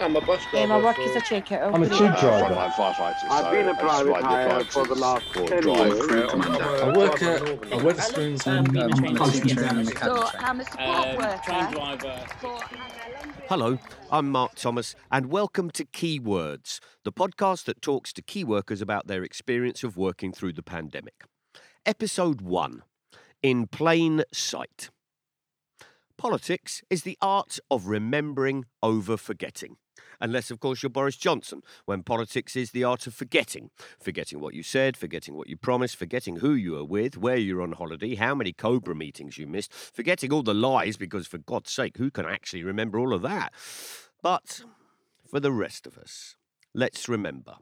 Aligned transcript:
I'm 0.00 0.16
a 0.16 0.20
bus 0.22 0.40
driver. 0.50 0.56
Yeah, 0.56 0.66
my 0.66 0.82
work 0.82 0.98
is 0.98 1.14
a 1.14 1.20
checker. 1.20 1.56
I'm 1.62 1.82
a 1.82 1.86
tube 1.88 1.98
driver. 2.18 2.54
Frontline 2.54 2.70
firefighter. 2.72 3.14
I've 3.30 3.44
so 3.44 3.50
been 3.50 3.68
a 3.68 3.74
private 3.74 4.10
ride 4.10 4.24
hire 4.24 4.64
for 4.64 4.86
the 4.86 4.94
last 4.94 5.26
support 5.28 5.48
10 5.50 5.60
drive. 5.62 5.86
years. 5.88 6.06
Crew 6.06 6.26
commander. 6.28 6.64
I 6.64 6.96
work 6.96 7.22
at 7.22 7.42
a 7.42 7.56
Wetherspoons 7.76 8.46
Um, 8.46 8.56
and 8.64 8.72
being 8.72 8.82
a 8.82 8.86
um, 8.86 8.92
train 8.92 9.16
constantly 9.16 9.54
driver. 9.54 9.82
the 9.82 9.90
So 9.90 10.22
cabin 10.22 10.30
train. 10.30 10.42
I'm 10.42 10.60
a 10.60 10.64
support 10.64 11.06
Um, 11.08 11.16
worker. 11.16 11.40
train 11.44 11.70
driver. 11.72 12.26
Hello, 13.48 13.78
I'm 14.10 14.30
Mark 14.30 14.54
Thomas, 14.54 14.94
and 15.10 15.26
welcome 15.26 15.70
to 15.72 15.84
Keywords, 15.84 16.78
the 17.04 17.12
podcast 17.12 17.64
that 17.64 17.82
talks 17.82 18.12
to 18.14 18.22
key 18.22 18.42
workers 18.44 18.80
about 18.80 19.06
their 19.06 19.22
experience 19.22 19.84
of 19.84 19.98
working 19.98 20.32
through 20.32 20.54
the 20.54 20.62
pandemic. 20.62 21.24
Episode 21.84 22.40
1 22.40 22.82
In 23.42 23.66
Plain 23.66 24.22
Sight. 24.32 24.88
Politics 26.16 26.82
is 26.90 27.02
the 27.02 27.18
art 27.20 27.58
of 27.70 27.86
remembering 27.86 28.64
over 28.82 29.16
forgetting. 29.16 29.76
Unless, 30.20 30.50
of 30.50 30.60
course, 30.60 30.82
you're 30.82 30.90
Boris 30.90 31.16
Johnson, 31.16 31.62
when 31.86 32.02
politics 32.02 32.56
is 32.56 32.70
the 32.70 32.84
art 32.84 33.06
of 33.06 33.14
forgetting. 33.14 33.70
Forgetting 33.98 34.40
what 34.40 34.54
you 34.54 34.62
said, 34.62 34.96
forgetting 34.96 35.34
what 35.34 35.48
you 35.48 35.56
promised, 35.56 35.96
forgetting 35.96 36.36
who 36.36 36.54
you 36.54 36.72
were 36.72 36.84
with, 36.84 37.16
where 37.16 37.36
you're 37.36 37.62
on 37.62 37.72
holiday, 37.72 38.14
how 38.14 38.34
many 38.34 38.52
Cobra 38.52 38.94
meetings 38.94 39.38
you 39.38 39.46
missed, 39.46 39.72
forgetting 39.72 40.32
all 40.32 40.42
the 40.42 40.54
lies, 40.54 40.96
because 40.96 41.26
for 41.26 41.38
God's 41.38 41.72
sake, 41.72 41.96
who 41.96 42.10
can 42.10 42.26
actually 42.26 42.62
remember 42.62 42.98
all 42.98 43.14
of 43.14 43.22
that? 43.22 43.52
But 44.22 44.62
for 45.28 45.40
the 45.40 45.52
rest 45.52 45.86
of 45.86 45.96
us, 45.96 46.36
let's 46.74 47.08
remember. 47.08 47.56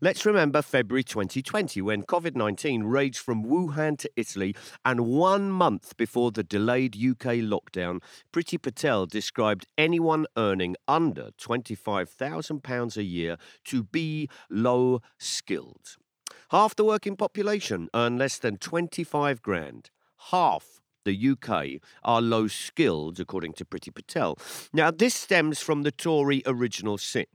Let's 0.00 0.24
remember 0.24 0.62
February 0.62 1.04
2020 1.04 1.82
when 1.82 2.02
COVID 2.02 2.34
19 2.34 2.84
raged 2.84 3.18
from 3.18 3.44
Wuhan 3.44 3.98
to 3.98 4.10
Italy, 4.16 4.54
and 4.84 5.06
one 5.06 5.50
month 5.50 5.96
before 5.96 6.30
the 6.30 6.42
delayed 6.42 6.96
UK 6.96 7.42
lockdown, 7.44 8.02
Priti 8.32 8.60
Patel 8.60 9.06
described 9.06 9.66
anyone 9.76 10.26
earning 10.36 10.76
under 10.88 11.30
£25,000 11.38 12.96
a 12.96 13.02
year 13.02 13.36
to 13.64 13.82
be 13.82 14.28
low 14.48 15.00
skilled. 15.18 15.96
Half 16.50 16.76
the 16.76 16.84
working 16.84 17.16
population 17.16 17.88
earn 17.94 18.18
less 18.18 18.38
than 18.38 18.56
25 18.56 19.42
grand. 19.42 19.90
Half 20.30 20.80
the 21.04 21.30
UK 21.30 21.80
are 22.02 22.20
low 22.20 22.46
skilled, 22.46 23.20
according 23.20 23.54
to 23.54 23.64
Priti 23.64 23.94
Patel. 23.94 24.36
Now, 24.72 24.90
this 24.90 25.14
stems 25.14 25.60
from 25.60 25.82
the 25.82 25.90
Tory 25.90 26.42
original 26.46 26.98
sin 26.98 27.26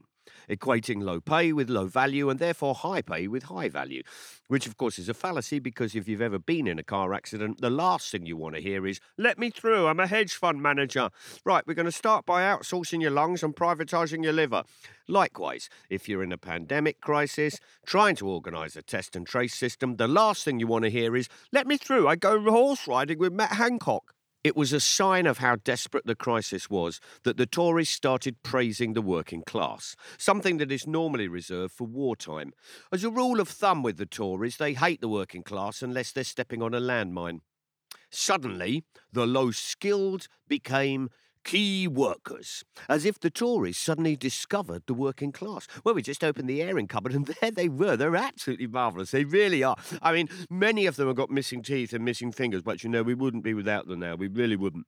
equating 0.49 1.03
low 1.03 1.19
pay 1.19 1.53
with 1.53 1.69
low 1.69 1.85
value 1.85 2.29
and 2.29 2.39
therefore 2.39 2.75
high 2.75 3.01
pay 3.01 3.27
with 3.27 3.43
high 3.43 3.69
value, 3.69 4.03
which 4.47 4.67
of 4.67 4.77
course 4.77 4.99
is 4.99 5.09
a 5.09 5.13
fallacy 5.13 5.59
because 5.59 5.95
if 5.95 6.07
you've 6.07 6.21
ever 6.21 6.39
been 6.39 6.67
in 6.67 6.79
a 6.79 6.83
car 6.83 7.13
accident, 7.13 7.61
the 7.61 7.69
last 7.69 8.11
thing 8.11 8.25
you 8.25 8.37
want 8.37 8.55
to 8.55 8.61
hear 8.61 8.85
is, 8.85 8.99
Let 9.17 9.37
me 9.37 9.49
through, 9.49 9.87
I'm 9.87 9.99
a 9.99 10.07
hedge 10.07 10.33
fund 10.33 10.61
manager. 10.61 11.09
Right, 11.45 11.65
we're 11.65 11.73
going 11.73 11.85
to 11.85 11.91
start 11.91 12.25
by 12.25 12.43
outsourcing 12.43 13.01
your 13.01 13.11
lungs 13.11 13.43
and 13.43 13.55
privatising 13.55 14.23
your 14.23 14.33
liver. 14.33 14.63
Likewise, 15.07 15.69
if 15.89 16.09
you're 16.09 16.23
in 16.23 16.31
a 16.31 16.37
pandemic 16.37 17.01
crisis, 17.01 17.59
trying 17.85 18.15
to 18.15 18.27
organise 18.27 18.75
a 18.75 18.81
test 18.81 19.15
and 19.15 19.27
trace 19.27 19.55
system, 19.55 19.97
the 19.97 20.07
last 20.07 20.43
thing 20.43 20.59
you 20.59 20.67
want 20.67 20.83
to 20.83 20.91
hear 20.91 21.15
is, 21.15 21.29
Let 21.51 21.67
me 21.67 21.77
through, 21.77 22.07
I 22.07 22.15
go 22.15 22.41
horse 22.41 22.87
riding 22.87 23.19
with 23.19 23.33
Matt 23.33 23.53
Hancock. 23.53 24.13
It 24.45 24.55
was 24.55 24.73
a 24.73 24.79
sign 24.79 25.25
of 25.25 25.39
how 25.39 25.55
desperate 25.55 26.05
the 26.05 26.13
crisis 26.13 26.69
was 26.69 27.01
that 27.23 27.35
the 27.35 27.47
Tories 27.47 27.89
started 27.89 28.43
praising 28.43 28.93
the 28.93 29.01
working 29.01 29.41
class, 29.41 29.95
something 30.19 30.57
that 30.57 30.71
is 30.71 30.85
normally 30.85 31.27
reserved 31.27 31.73
for 31.73 31.87
wartime. 31.87 32.53
As 32.91 33.03
a 33.03 33.09
rule 33.09 33.39
of 33.39 33.49
thumb 33.49 33.81
with 33.81 33.97
the 33.97 34.05
Tories, 34.05 34.57
they 34.57 34.75
hate 34.75 35.01
the 35.01 35.07
working 35.07 35.41
class 35.41 35.81
unless 35.81 36.11
they're 36.11 36.23
stepping 36.23 36.61
on 36.61 36.75
a 36.75 36.79
landmine. 36.79 37.39
Suddenly, 38.11 38.83
the 39.11 39.25
low 39.25 39.49
skilled 39.49 40.27
became 40.47 41.09
key 41.45 41.87
workers, 41.87 42.65
as 42.89 43.05
if 43.05 43.19
the 43.19 43.29
Tories 43.29 43.77
suddenly 43.77 44.17
discovered 44.17 44.83
the 44.85 44.93
working 44.93 45.31
class. 45.31 45.67
Well, 45.85 45.95
we 45.95 46.01
just 46.01 46.23
opened 46.23 46.49
the 46.49 46.61
airing 46.61 46.87
cupboard 46.87 47.13
and 47.13 47.25
there 47.41 47.51
they 47.51 47.69
were. 47.69 47.95
They're 47.95 48.17
absolutely 48.17 48.67
marvellous. 48.67 49.11
They 49.11 49.23
really 49.23 49.63
are. 49.63 49.77
I 50.01 50.11
mean, 50.11 50.27
many 50.49 50.85
of 50.85 50.97
them 50.97 51.07
have 51.07 51.15
got 51.15 51.29
missing 51.29 51.61
teeth 51.61 51.93
and 51.93 52.03
missing 52.03 52.33
fingers, 52.33 52.63
but 52.63 52.83
you 52.83 52.89
know, 52.89 53.03
we 53.03 53.13
wouldn't 53.13 53.43
be 53.43 53.53
without 53.53 53.87
them 53.87 53.99
now. 53.99 54.15
We 54.15 54.27
really 54.27 54.57
wouldn't. 54.57 54.87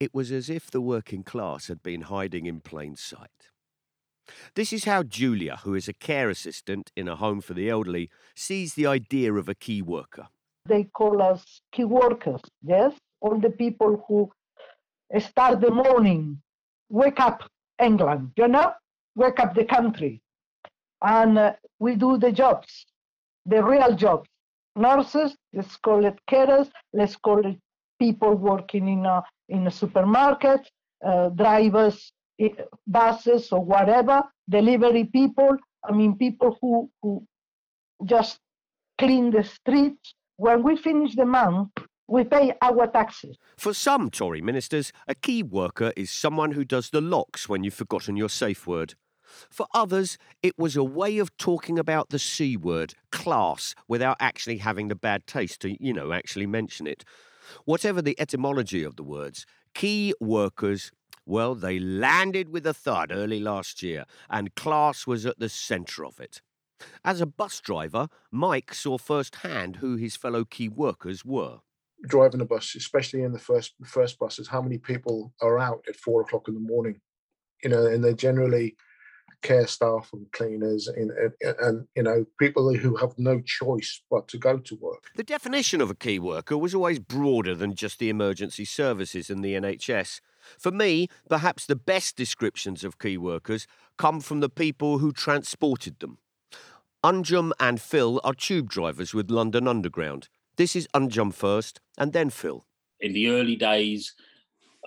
It 0.00 0.14
was 0.14 0.32
as 0.32 0.48
if 0.48 0.70
the 0.70 0.80
working 0.80 1.22
class 1.22 1.68
had 1.68 1.82
been 1.82 2.02
hiding 2.02 2.46
in 2.46 2.60
plain 2.60 2.96
sight. 2.96 3.50
This 4.54 4.72
is 4.72 4.84
how 4.84 5.02
Julia, 5.02 5.60
who 5.64 5.74
is 5.74 5.88
a 5.88 5.92
care 5.92 6.30
assistant 6.30 6.90
in 6.96 7.08
a 7.08 7.16
home 7.16 7.40
for 7.40 7.54
the 7.54 7.68
elderly, 7.68 8.08
sees 8.34 8.74
the 8.74 8.86
idea 8.86 9.34
of 9.34 9.48
a 9.48 9.54
key 9.54 9.82
worker. 9.82 10.28
They 10.66 10.84
call 10.84 11.20
us 11.20 11.60
key 11.72 11.84
workers, 11.84 12.40
yes? 12.62 12.94
All 13.20 13.38
the 13.38 13.50
people 13.50 14.02
who 14.08 14.30
start 15.20 15.60
the 15.60 15.70
morning, 15.70 16.40
wake 16.90 17.20
up 17.20 17.42
England, 17.82 18.32
you 18.36 18.48
know, 18.48 18.72
wake 19.14 19.40
up 19.40 19.54
the 19.54 19.64
country. 19.64 20.20
And 21.02 21.38
uh, 21.38 21.52
we 21.78 21.96
do 21.96 22.18
the 22.18 22.32
jobs, 22.32 22.86
the 23.46 23.62
real 23.62 23.94
jobs. 23.94 24.28
Nurses, 24.76 25.36
let's 25.52 25.76
call 25.76 26.04
it 26.04 26.18
carers, 26.28 26.70
let's 26.92 27.16
call 27.16 27.44
it 27.46 27.58
people 28.00 28.34
working 28.34 28.88
in 28.88 29.06
a, 29.06 29.22
in 29.48 29.66
a 29.66 29.70
supermarket, 29.70 30.68
uh, 31.06 31.28
drivers, 31.30 32.12
buses 32.86 33.52
or 33.52 33.64
whatever, 33.64 34.22
delivery 34.48 35.04
people, 35.04 35.56
I 35.88 35.92
mean, 35.92 36.16
people 36.16 36.58
who, 36.60 36.90
who 37.02 37.24
just 38.04 38.38
clean 38.98 39.30
the 39.30 39.44
streets. 39.44 40.14
When 40.36 40.62
we 40.62 40.76
finish 40.76 41.14
the 41.14 41.26
month, 41.26 41.70
we 42.08 42.24
pay 42.24 42.52
our 42.62 42.86
taxes. 42.86 43.38
For 43.56 43.72
some 43.72 44.10
Tory 44.10 44.42
ministers, 44.42 44.92
a 45.08 45.14
key 45.14 45.42
worker 45.42 45.92
is 45.96 46.10
someone 46.10 46.52
who 46.52 46.64
does 46.64 46.90
the 46.90 47.00
locks 47.00 47.48
when 47.48 47.64
you've 47.64 47.74
forgotten 47.74 48.16
your 48.16 48.28
safe 48.28 48.66
word. 48.66 48.94
For 49.50 49.66
others, 49.74 50.18
it 50.42 50.58
was 50.58 50.76
a 50.76 50.84
way 50.84 51.18
of 51.18 51.36
talking 51.38 51.78
about 51.78 52.10
the 52.10 52.18
C 52.18 52.56
word, 52.56 52.94
class, 53.10 53.74
without 53.88 54.16
actually 54.20 54.58
having 54.58 54.88
the 54.88 54.94
bad 54.94 55.26
taste 55.26 55.60
to, 55.62 55.82
you 55.82 55.92
know, 55.92 56.12
actually 56.12 56.46
mention 56.46 56.86
it. 56.86 57.04
Whatever 57.64 58.00
the 58.00 58.18
etymology 58.20 58.84
of 58.84 58.96
the 58.96 59.02
words, 59.02 59.46
key 59.74 60.14
workers, 60.20 60.92
well, 61.26 61.54
they 61.54 61.78
landed 61.78 62.50
with 62.50 62.66
a 62.66 62.74
thud 62.74 63.10
early 63.10 63.40
last 63.40 63.82
year, 63.82 64.04
and 64.28 64.54
class 64.54 65.06
was 65.06 65.24
at 65.24 65.38
the 65.38 65.48
centre 65.48 66.04
of 66.04 66.20
it. 66.20 66.42
As 67.02 67.20
a 67.20 67.26
bus 67.26 67.60
driver, 67.60 68.08
Mike 68.30 68.74
saw 68.74 68.98
firsthand 68.98 69.76
who 69.76 69.96
his 69.96 70.16
fellow 70.16 70.44
key 70.44 70.68
workers 70.68 71.24
were. 71.24 71.60
Driving 72.06 72.40
a 72.40 72.44
bus, 72.44 72.74
especially 72.74 73.22
in 73.22 73.32
the 73.32 73.38
first 73.38 73.74
first 73.84 74.18
buses, 74.18 74.48
how 74.48 74.62
many 74.62 74.78
people 74.78 75.32
are 75.40 75.58
out 75.58 75.84
at 75.88 75.96
four 75.96 76.20
o'clock 76.22 76.48
in 76.48 76.54
the 76.54 76.60
morning? 76.60 77.00
You 77.62 77.70
know, 77.70 77.86
and 77.86 78.04
they're 78.04 78.12
generally 78.12 78.76
care 79.42 79.66
staff 79.66 80.08
and 80.12 80.26
cleaners 80.32 80.88
and, 80.88 81.10
and, 81.10 81.56
and 81.60 81.86
you 81.94 82.02
know 82.02 82.24
people 82.38 82.74
who 82.74 82.96
have 82.96 83.12
no 83.18 83.40
choice 83.40 84.02
but 84.10 84.26
to 84.28 84.38
go 84.38 84.58
to 84.58 84.76
work. 84.76 85.10
The 85.16 85.22
definition 85.22 85.80
of 85.80 85.90
a 85.90 85.94
key 85.94 86.18
worker 86.18 86.56
was 86.56 86.74
always 86.74 86.98
broader 86.98 87.54
than 87.54 87.74
just 87.74 87.98
the 87.98 88.08
emergency 88.08 88.64
services 88.64 89.30
and 89.30 89.44
the 89.44 89.54
NHS. 89.54 90.20
For 90.58 90.70
me, 90.70 91.08
perhaps 91.28 91.66
the 91.66 91.76
best 91.76 92.16
descriptions 92.16 92.84
of 92.84 92.98
key 92.98 93.16
workers 93.16 93.66
come 93.96 94.20
from 94.20 94.40
the 94.40 94.48
people 94.48 94.98
who 94.98 95.12
transported 95.12 96.00
them. 96.00 96.18
Unjum 97.04 97.52
and 97.60 97.80
Phil 97.80 98.20
are 98.24 98.32
tube 98.32 98.70
drivers 98.70 99.12
with 99.12 99.30
London 99.30 99.68
Underground. 99.68 100.28
This 100.56 100.76
is 100.76 100.86
Unjum 100.94 101.34
first, 101.34 101.80
and 101.98 102.12
then 102.12 102.30
Phil. 102.30 102.64
In 103.00 103.12
the 103.12 103.28
early 103.30 103.56
days, 103.56 104.14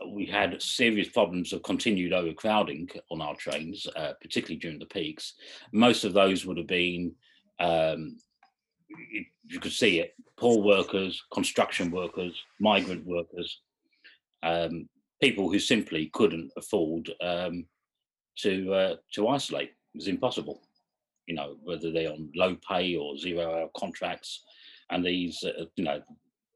uh, 0.01 0.07
we 0.07 0.25
had 0.25 0.61
serious 0.61 1.09
problems 1.09 1.51
of 1.51 1.61
continued 1.63 2.13
overcrowding 2.13 2.89
on 3.11 3.21
our 3.21 3.35
trains, 3.35 3.85
uh, 3.95 4.13
particularly 4.21 4.59
during 4.59 4.79
the 4.79 4.85
peaks. 4.85 5.33
Most 5.73 6.05
of 6.05 6.13
those 6.13 6.45
would 6.45 6.57
have 6.57 6.67
been, 6.67 7.13
um, 7.59 8.17
you, 8.87 9.25
you 9.43 9.59
could 9.59 9.73
see 9.73 9.99
it, 9.99 10.13
poor 10.37 10.63
workers, 10.63 11.21
construction 11.33 11.91
workers, 11.91 12.33
migrant 12.61 13.05
workers, 13.05 13.61
um, 14.43 14.87
people 15.21 15.51
who 15.51 15.59
simply 15.59 16.09
couldn't 16.13 16.51
afford 16.55 17.11
um, 17.21 17.65
to 18.37 18.73
uh, 18.73 18.95
to 19.13 19.27
isolate. 19.27 19.69
It 19.69 19.97
was 19.97 20.07
impossible. 20.07 20.61
You 21.25 21.35
know, 21.35 21.57
whether 21.61 21.91
they're 21.91 22.11
on 22.11 22.31
low 22.35 22.55
pay 22.67 22.95
or 22.95 23.17
zero 23.17 23.51
hour 23.51 23.69
contracts, 23.75 24.43
and 24.89 25.05
these, 25.05 25.43
uh, 25.43 25.65
you 25.75 25.83
know, 25.83 26.01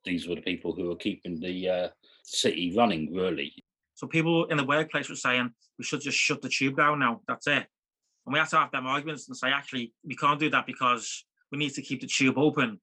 these 0.06 0.28
were 0.28 0.36
the 0.36 0.42
people 0.42 0.74
who 0.74 0.88
were 0.88 0.96
keeping 0.96 1.40
the 1.40 1.70
uh, 1.70 1.88
city 2.24 2.74
running. 2.76 3.14
Really, 3.14 3.54
So 3.96 4.08
people 4.08 4.46
in 4.46 4.58
the 4.58 4.66
workplace 4.66 5.10
were 5.10 5.16
saying 5.16 5.52
we 5.78 5.84
should 5.84 6.02
just 6.02 6.18
shut 6.18 6.42
the 6.42 6.50
tube 6.50 6.78
down 6.78 7.00
now. 7.00 7.22
That's 7.28 7.48
it. 7.48 7.66
And 8.26 8.34
we 8.34 8.40
had 8.40 8.50
to 8.50 8.58
have 8.58 8.72
them 8.72 8.88
arguments 8.88 9.28
and 9.28 9.38
say 9.38 9.50
actually 9.50 9.94
we 10.06 10.16
can't 10.16 10.40
do 10.40 10.50
that 10.52 10.66
because 10.66 11.26
we 11.52 11.58
need 11.58 11.74
to 11.74 11.82
keep 11.82 12.02
the 12.02 12.08
tube 12.08 12.38
open 12.38 12.80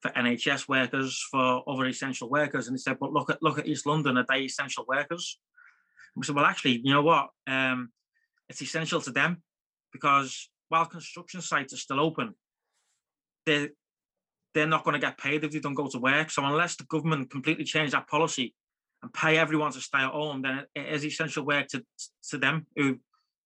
for 0.00 0.10
NHS 0.12 0.68
workers, 0.68 1.26
for 1.30 1.62
other 1.68 1.86
essential 1.86 2.30
workers. 2.30 2.66
And 2.66 2.76
they 2.76 2.80
said, 2.80 2.98
but 3.00 3.12
look 3.12 3.30
at 3.30 3.42
look 3.42 3.58
at 3.58 3.66
East 3.66 3.86
London, 3.86 4.16
are 4.16 4.26
they 4.28 4.42
essential 4.42 4.84
workers? 4.88 5.38
And 6.14 6.20
we 6.20 6.26
said, 6.26 6.36
well, 6.36 6.44
actually, 6.44 6.80
you 6.84 6.92
know 6.92 7.02
what? 7.02 7.28
Um, 7.46 7.90
it's 8.48 8.62
essential 8.62 9.00
to 9.02 9.10
them 9.10 9.42
because 9.92 10.48
while 10.68 10.86
construction 10.86 11.40
sites 11.40 11.72
are 11.72 11.78
still 11.78 12.00
open, 12.00 12.34
they 13.46 13.70
they're 14.58 14.66
not 14.66 14.84
going 14.84 14.94
to 14.94 15.06
get 15.06 15.18
paid 15.18 15.44
if 15.44 15.52
they 15.52 15.60
don't 15.60 15.74
go 15.74 15.88
to 15.88 15.98
work. 15.98 16.30
So 16.30 16.44
unless 16.44 16.74
the 16.76 16.84
government 16.84 17.30
completely 17.30 17.64
change 17.64 17.92
that 17.92 18.08
policy 18.08 18.54
and 19.02 19.12
pay 19.12 19.38
everyone 19.38 19.70
to 19.72 19.80
stay 19.80 19.98
at 19.98 20.10
home, 20.10 20.42
then 20.42 20.64
it 20.74 20.92
is 20.92 21.04
essential 21.04 21.46
work 21.46 21.68
to 21.68 21.84
to 22.30 22.38
them 22.38 22.66
who 22.76 22.98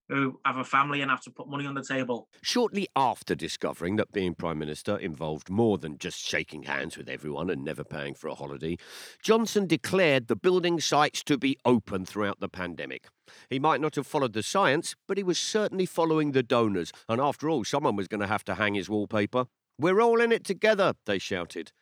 who 0.08 0.38
have 0.44 0.56
a 0.56 0.64
family 0.64 1.00
and 1.00 1.10
have 1.10 1.22
to 1.22 1.30
put 1.30 1.48
money 1.48 1.64
on 1.64 1.74
the 1.74 1.82
table. 1.82 2.28
Shortly 2.42 2.86
after 2.96 3.34
discovering 3.34 3.96
that 3.96 4.12
being 4.12 4.34
Prime 4.34 4.58
Minister 4.58 4.96
involved 4.96 5.48
more 5.48 5.78
than 5.78 5.96
just 5.96 6.18
shaking 6.18 6.64
hands 6.64 6.98
with 6.98 7.08
everyone 7.08 7.48
and 7.48 7.64
never 7.64 7.84
paying 7.84 8.14
for 8.14 8.28
a 8.28 8.34
holiday, 8.34 8.76
Johnson 9.22 9.66
declared 9.66 10.26
the 10.26 10.36
building 10.36 10.80
sites 10.80 11.22
to 11.24 11.38
be 11.38 11.56
open 11.64 12.04
throughout 12.04 12.40
the 12.40 12.48
pandemic. 12.48 13.06
He 13.48 13.58
might 13.58 13.80
not 13.80 13.94
have 13.94 14.06
followed 14.06 14.34
the 14.34 14.42
science, 14.42 14.96
but 15.08 15.16
he 15.16 15.22
was 15.22 15.38
certainly 15.38 15.86
following 15.86 16.32
the 16.32 16.42
donors, 16.42 16.92
and 17.08 17.20
after 17.20 17.48
all, 17.48 17.64
someone 17.64 17.96
was 17.96 18.08
going 18.08 18.20
to 18.20 18.26
have 18.26 18.44
to 18.44 18.56
hang 18.56 18.74
his 18.74 18.90
wallpaper. 18.90 19.46
We're 19.82 20.00
all 20.00 20.20
in 20.20 20.30
it 20.30 20.44
together, 20.44 20.94
they 21.06 21.18
shouted. 21.18 21.72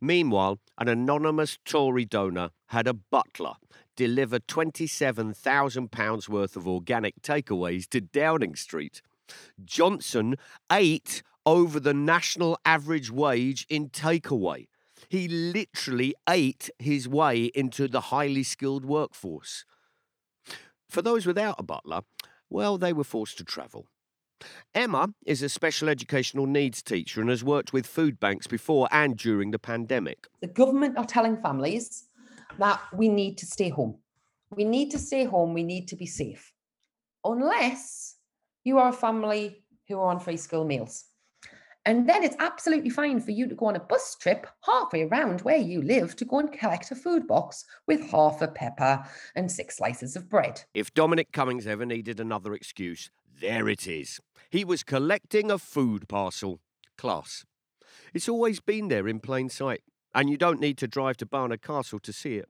Meanwhile, 0.00 0.60
an 0.78 0.86
anonymous 0.86 1.58
Tory 1.64 2.04
donor 2.04 2.50
had 2.66 2.86
a 2.86 2.94
butler 2.94 3.54
deliver 3.96 4.38
£27,000 4.38 6.28
worth 6.28 6.54
of 6.54 6.68
organic 6.68 7.20
takeaways 7.22 7.88
to 7.88 8.00
Downing 8.00 8.54
Street. 8.54 9.02
Johnson 9.64 10.36
ate 10.70 11.24
over 11.44 11.80
the 11.80 11.92
national 11.92 12.60
average 12.64 13.10
wage 13.10 13.66
in 13.68 13.88
takeaway. 13.88 14.68
He 15.08 15.26
literally 15.26 16.14
ate 16.28 16.70
his 16.78 17.08
way 17.08 17.46
into 17.46 17.88
the 17.88 18.02
highly 18.02 18.44
skilled 18.44 18.84
workforce. 18.84 19.64
For 20.88 21.02
those 21.02 21.26
without 21.26 21.56
a 21.58 21.64
butler, 21.64 22.02
well, 22.48 22.78
they 22.78 22.92
were 22.92 23.02
forced 23.02 23.36
to 23.38 23.44
travel. 23.44 23.88
Emma 24.74 25.08
is 25.24 25.42
a 25.42 25.48
special 25.48 25.88
educational 25.88 26.46
needs 26.46 26.82
teacher 26.82 27.20
and 27.20 27.30
has 27.30 27.42
worked 27.42 27.72
with 27.72 27.86
food 27.86 28.20
banks 28.20 28.46
before 28.46 28.88
and 28.92 29.16
during 29.16 29.50
the 29.50 29.58
pandemic. 29.58 30.26
The 30.40 30.48
government 30.48 30.98
are 30.98 31.06
telling 31.06 31.36
families 31.38 32.04
that 32.58 32.80
we 32.92 33.08
need 33.08 33.38
to 33.38 33.46
stay 33.46 33.68
home. 33.68 33.98
We 34.50 34.64
need 34.64 34.90
to 34.90 34.98
stay 34.98 35.24
home. 35.24 35.54
We 35.54 35.62
need 35.62 35.88
to 35.88 35.96
be 35.96 36.06
safe. 36.06 36.52
Unless 37.24 38.16
you 38.64 38.78
are 38.78 38.90
a 38.90 38.92
family 38.92 39.62
who 39.88 39.98
are 39.98 40.10
on 40.10 40.20
free 40.20 40.36
school 40.36 40.64
meals. 40.64 41.04
And 41.84 42.08
then 42.08 42.24
it's 42.24 42.36
absolutely 42.40 42.90
fine 42.90 43.20
for 43.20 43.30
you 43.30 43.48
to 43.48 43.54
go 43.54 43.66
on 43.66 43.76
a 43.76 43.80
bus 43.80 44.16
trip 44.16 44.48
halfway 44.62 45.04
around 45.04 45.42
where 45.42 45.56
you 45.56 45.82
live 45.82 46.16
to 46.16 46.24
go 46.24 46.40
and 46.40 46.50
collect 46.52 46.90
a 46.90 46.96
food 46.96 47.28
box 47.28 47.64
with 47.86 48.10
half 48.10 48.42
a 48.42 48.48
pepper 48.48 49.04
and 49.36 49.50
six 49.50 49.76
slices 49.76 50.16
of 50.16 50.28
bread. 50.28 50.64
If 50.74 50.92
Dominic 50.94 51.30
Cummings 51.32 51.66
ever 51.66 51.86
needed 51.86 52.18
another 52.18 52.54
excuse, 52.54 53.08
there 53.40 53.68
it 53.68 53.86
is. 53.86 54.18
He 54.50 54.64
was 54.64 54.82
collecting 54.82 55.50
a 55.50 55.58
food 55.58 56.08
parcel. 56.08 56.60
Class. 56.96 57.44
It's 58.14 58.28
always 58.28 58.60
been 58.60 58.88
there 58.88 59.06
in 59.06 59.20
plain 59.20 59.48
sight, 59.48 59.82
and 60.14 60.30
you 60.30 60.36
don't 60.36 60.60
need 60.60 60.78
to 60.78 60.88
drive 60.88 61.18
to 61.18 61.26
Barnard 61.26 61.62
Castle 61.62 61.98
to 62.00 62.12
see 62.12 62.36
it. 62.36 62.48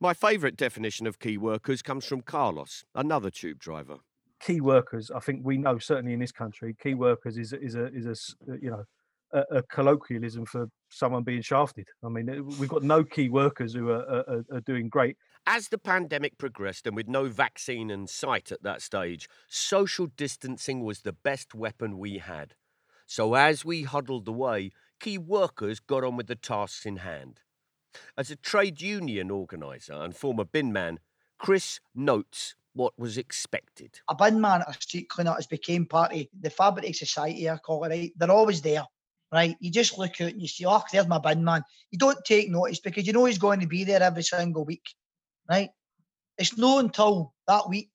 My 0.00 0.14
favourite 0.14 0.56
definition 0.56 1.06
of 1.06 1.18
key 1.18 1.38
workers 1.38 1.82
comes 1.82 2.04
from 2.04 2.22
Carlos, 2.22 2.84
another 2.94 3.30
tube 3.30 3.58
driver. 3.58 3.98
Key 4.40 4.60
workers, 4.60 5.10
I 5.14 5.20
think 5.20 5.40
we 5.44 5.58
know 5.58 5.78
certainly 5.78 6.12
in 6.12 6.20
this 6.20 6.32
country, 6.32 6.76
key 6.80 6.94
workers 6.94 7.36
is 7.36 7.52
is 7.52 7.74
a 7.74 7.86
is 7.92 8.06
a 8.06 8.52
uh, 8.52 8.56
you 8.60 8.70
know 8.70 8.84
a, 9.32 9.58
a 9.58 9.62
colloquialism 9.64 10.46
for 10.46 10.68
someone 10.88 11.24
being 11.24 11.42
shafted. 11.42 11.86
I 12.04 12.08
mean, 12.08 12.30
uh, 12.30 12.42
we've 12.58 12.68
got 12.68 12.82
no 12.82 13.04
key 13.04 13.28
workers 13.28 13.74
who 13.74 13.90
are, 13.90 14.04
are, 14.04 14.44
are 14.52 14.60
doing 14.60 14.88
great. 14.88 15.16
As 15.46 15.68
the 15.68 15.78
pandemic 15.78 16.38
progressed 16.38 16.86
and 16.86 16.94
with 16.94 17.08
no 17.08 17.26
vaccine 17.26 17.90
in 17.90 18.06
sight 18.06 18.52
at 18.52 18.62
that 18.62 18.82
stage, 18.82 19.28
social 19.48 20.06
distancing 20.06 20.84
was 20.84 21.00
the 21.00 21.12
best 21.12 21.54
weapon 21.54 21.98
we 21.98 22.18
had. 22.18 22.54
So 23.06 23.34
as 23.34 23.64
we 23.64 23.84
huddled 23.84 24.28
away, 24.28 24.72
key 25.00 25.16
workers 25.16 25.80
got 25.80 26.04
on 26.04 26.16
with 26.16 26.26
the 26.26 26.34
tasks 26.36 26.84
in 26.84 26.98
hand. 26.98 27.40
As 28.16 28.30
a 28.30 28.36
trade 28.36 28.82
union 28.82 29.30
organiser 29.30 29.94
and 29.94 30.14
former 30.14 30.44
bin 30.44 30.72
man, 30.72 30.98
Chris 31.38 31.80
notes 31.94 32.54
what 32.74 32.98
was 32.98 33.16
expected. 33.16 34.00
A 34.08 34.14
bin 34.14 34.40
man, 34.40 34.62
a 34.66 34.72
street 34.74 35.08
cleaner 35.08 35.32
has 35.32 35.46
become 35.46 35.86
part 35.86 36.12
of 36.12 36.26
the 36.38 36.50
fabric 36.50 36.90
of 36.90 36.96
society, 36.96 37.48
I 37.48 37.56
call 37.56 37.84
it, 37.84 37.88
right? 37.88 38.12
They're 38.16 38.30
always 38.30 38.60
there, 38.60 38.84
right? 39.32 39.56
You 39.60 39.70
just 39.70 39.98
look 39.98 40.20
out 40.20 40.32
and 40.32 40.42
you 40.42 40.48
see, 40.48 40.66
oh, 40.66 40.82
there's 40.92 41.08
my 41.08 41.18
bin 41.18 41.42
man. 41.42 41.62
You 41.90 41.98
don't 41.98 42.22
take 42.24 42.50
notice 42.50 42.80
because 42.80 43.06
you 43.06 43.12
know 43.12 43.24
he's 43.24 43.38
going 43.38 43.60
to 43.60 43.66
be 43.66 43.84
there 43.84 44.02
every 44.02 44.22
single 44.22 44.64
week 44.64 44.94
right? 45.48 45.70
It's 46.36 46.56
not 46.56 46.84
until 46.84 47.34
that 47.46 47.68
week 47.68 47.90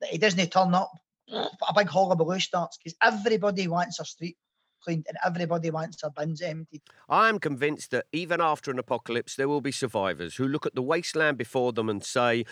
that 0.00 0.10
he 0.10 0.18
doesn't 0.18 0.50
turn 0.50 0.74
up, 0.74 0.92
a 1.28 1.74
big 1.74 1.88
hullabaloo 1.88 2.40
starts 2.40 2.76
because 2.76 2.96
everybody 3.02 3.68
wants 3.68 4.00
a 4.00 4.04
street 4.04 4.36
cleaned 4.82 5.06
and 5.08 5.16
everybody 5.24 5.70
wants 5.70 6.02
their 6.02 6.10
bins 6.10 6.42
emptied. 6.42 6.82
I 7.08 7.28
am 7.28 7.38
convinced 7.38 7.90
that 7.92 8.06
even 8.12 8.40
after 8.40 8.70
an 8.70 8.78
apocalypse, 8.78 9.34
there 9.34 9.48
will 9.48 9.60
be 9.60 9.72
survivors 9.72 10.36
who 10.36 10.46
look 10.46 10.66
at 10.66 10.74
the 10.74 10.82
wasteland 10.82 11.38
before 11.38 11.72
them 11.72 11.88
and 11.88 12.04
say, 12.04 12.44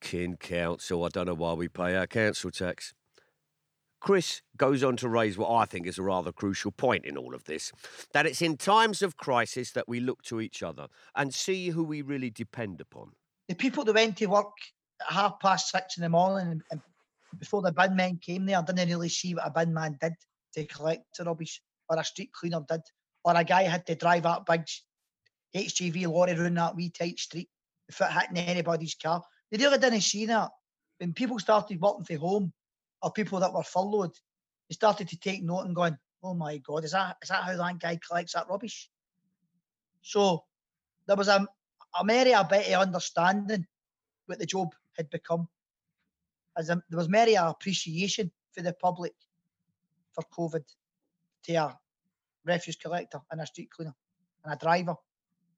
Kin 0.00 0.36
Council, 0.36 1.04
I 1.04 1.08
don't 1.08 1.26
know 1.26 1.34
why 1.34 1.52
we 1.52 1.68
pay 1.68 1.94
our 1.94 2.06
council 2.06 2.50
tax. 2.50 2.94
Chris 4.00 4.42
goes 4.58 4.84
on 4.84 4.96
to 4.98 5.08
raise 5.08 5.38
what 5.38 5.50
I 5.50 5.64
think 5.64 5.86
is 5.86 5.98
a 5.98 6.02
rather 6.02 6.30
crucial 6.30 6.70
point 6.70 7.06
in 7.06 7.16
all 7.16 7.34
of 7.34 7.44
this 7.44 7.72
that 8.12 8.26
it's 8.26 8.42
in 8.42 8.58
times 8.58 9.00
of 9.00 9.16
crisis 9.16 9.70
that 9.72 9.88
we 9.88 9.98
look 9.98 10.22
to 10.24 10.42
each 10.42 10.62
other 10.62 10.88
and 11.16 11.32
see 11.32 11.70
who 11.70 11.82
we 11.82 12.02
really 12.02 12.28
depend 12.28 12.82
upon 12.82 13.12
the 13.48 13.54
people 13.54 13.84
that 13.84 13.94
went 13.94 14.16
to 14.18 14.26
work 14.26 14.52
at 15.00 15.14
half 15.14 15.38
past 15.40 15.70
six 15.70 15.96
in 15.96 16.02
the 16.02 16.08
morning 16.08 16.62
and, 16.70 16.80
before 17.38 17.62
the 17.62 17.72
bin 17.72 17.96
men 17.96 18.18
came 18.18 18.46
there, 18.46 18.62
didn't 18.62 18.88
really 18.88 19.08
see 19.08 19.34
what 19.34 19.46
a 19.46 19.50
bin 19.50 19.74
man 19.74 19.98
did 20.00 20.14
to 20.54 20.64
collect 20.66 21.16
the 21.16 21.24
rubbish, 21.24 21.60
or 21.88 21.98
a 21.98 22.04
street 22.04 22.30
cleaner 22.32 22.64
did, 22.68 22.80
or 23.24 23.36
a 23.36 23.42
guy 23.44 23.64
had 23.64 23.84
to 23.86 23.96
drive 23.96 24.22
that 24.22 24.46
big 24.46 24.64
HGV 25.54 26.06
lorry 26.06 26.32
around 26.32 26.54
that 26.54 26.76
wee 26.76 26.90
tight 26.90 27.18
street 27.18 27.48
without 27.88 28.12
hitting 28.12 28.38
anybody's 28.38 28.94
car. 28.94 29.22
They 29.50 29.58
really 29.58 29.78
didn't 29.78 30.00
see 30.02 30.26
that. 30.26 30.50
When 30.98 31.12
people 31.12 31.38
started 31.38 31.80
working 31.80 32.04
from 32.04 32.16
home, 32.18 32.52
or 33.02 33.10
people 33.10 33.40
that 33.40 33.52
were 33.52 33.62
furloughed, 33.62 34.14
they 34.68 34.74
started 34.74 35.08
to 35.08 35.18
take 35.18 35.42
note 35.42 35.66
and 35.66 35.74
going, 35.74 35.98
"Oh 36.22 36.34
my 36.34 36.58
God, 36.58 36.84
is 36.84 36.92
that 36.92 37.16
is 37.22 37.28
that 37.28 37.42
how 37.42 37.56
that 37.56 37.78
guy 37.80 37.98
collects 38.06 38.34
that 38.34 38.48
rubbish?" 38.48 38.88
So 40.02 40.44
there 41.06 41.16
was 41.16 41.28
a 41.28 41.46
a 41.98 42.04
merry 42.04 42.32
a 42.32 42.44
better 42.44 42.74
understanding 42.74 43.66
what 44.26 44.38
the 44.38 44.46
job 44.46 44.74
had 44.96 45.10
become. 45.10 45.48
As 46.56 46.70
a, 46.70 46.82
there 46.88 46.98
was 46.98 47.08
merry 47.08 47.34
appreciation 47.34 48.30
for 48.52 48.62
the 48.62 48.72
public 48.72 49.14
for 50.12 50.24
COVID 50.36 50.64
to 51.44 51.54
a 51.54 51.78
refuse 52.44 52.76
collector 52.76 53.20
and 53.30 53.40
a 53.40 53.46
street 53.46 53.70
cleaner 53.70 53.94
and 54.44 54.54
a 54.54 54.56
driver. 54.56 54.94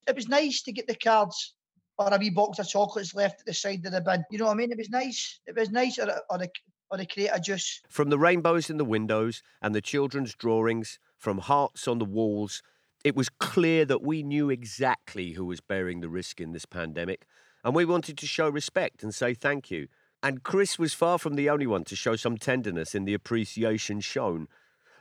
It 0.06 0.14
was 0.14 0.28
nice 0.28 0.62
to 0.62 0.72
get 0.72 0.86
the 0.86 0.94
cards 0.94 1.54
or 1.98 2.12
a 2.12 2.18
wee 2.18 2.30
box 2.30 2.58
of 2.58 2.68
chocolates 2.68 3.14
left 3.14 3.40
at 3.40 3.46
the 3.46 3.54
side 3.54 3.84
of 3.86 3.92
the 3.92 4.00
bin. 4.00 4.24
You 4.30 4.38
know 4.38 4.46
what 4.46 4.52
I 4.52 4.56
mean? 4.56 4.72
It 4.72 4.78
was 4.78 4.90
nice. 4.90 5.40
It 5.46 5.56
was 5.56 5.70
nice, 5.70 5.98
or, 5.98 6.10
or, 6.30 6.42
a, 6.42 6.48
or 6.90 7.00
a 7.00 7.06
crate 7.06 7.30
of 7.30 7.42
juice. 7.42 7.80
From 7.88 8.10
the 8.10 8.18
rainbows 8.18 8.70
in 8.70 8.76
the 8.76 8.84
windows 8.84 9.42
and 9.62 9.74
the 9.74 9.80
children's 9.80 10.34
drawings, 10.34 10.98
from 11.16 11.38
hearts 11.38 11.88
on 11.88 11.98
the 11.98 12.04
walls 12.04 12.62
it 13.06 13.14
was 13.14 13.28
clear 13.28 13.84
that 13.84 14.02
we 14.02 14.24
knew 14.24 14.50
exactly 14.50 15.34
who 15.34 15.44
was 15.44 15.60
bearing 15.60 16.00
the 16.00 16.08
risk 16.08 16.40
in 16.40 16.50
this 16.50 16.66
pandemic, 16.66 17.24
and 17.62 17.72
we 17.72 17.84
wanted 17.84 18.18
to 18.18 18.26
show 18.26 18.48
respect 18.48 19.04
and 19.04 19.14
say 19.14 19.32
thank 19.32 19.70
you. 19.70 19.86
And 20.24 20.42
Chris 20.42 20.76
was 20.76 20.92
far 20.92 21.16
from 21.16 21.36
the 21.36 21.48
only 21.48 21.68
one 21.68 21.84
to 21.84 21.94
show 21.94 22.16
some 22.16 22.36
tenderness 22.36 22.96
in 22.96 23.04
the 23.04 23.14
appreciation 23.14 24.00
shown. 24.00 24.48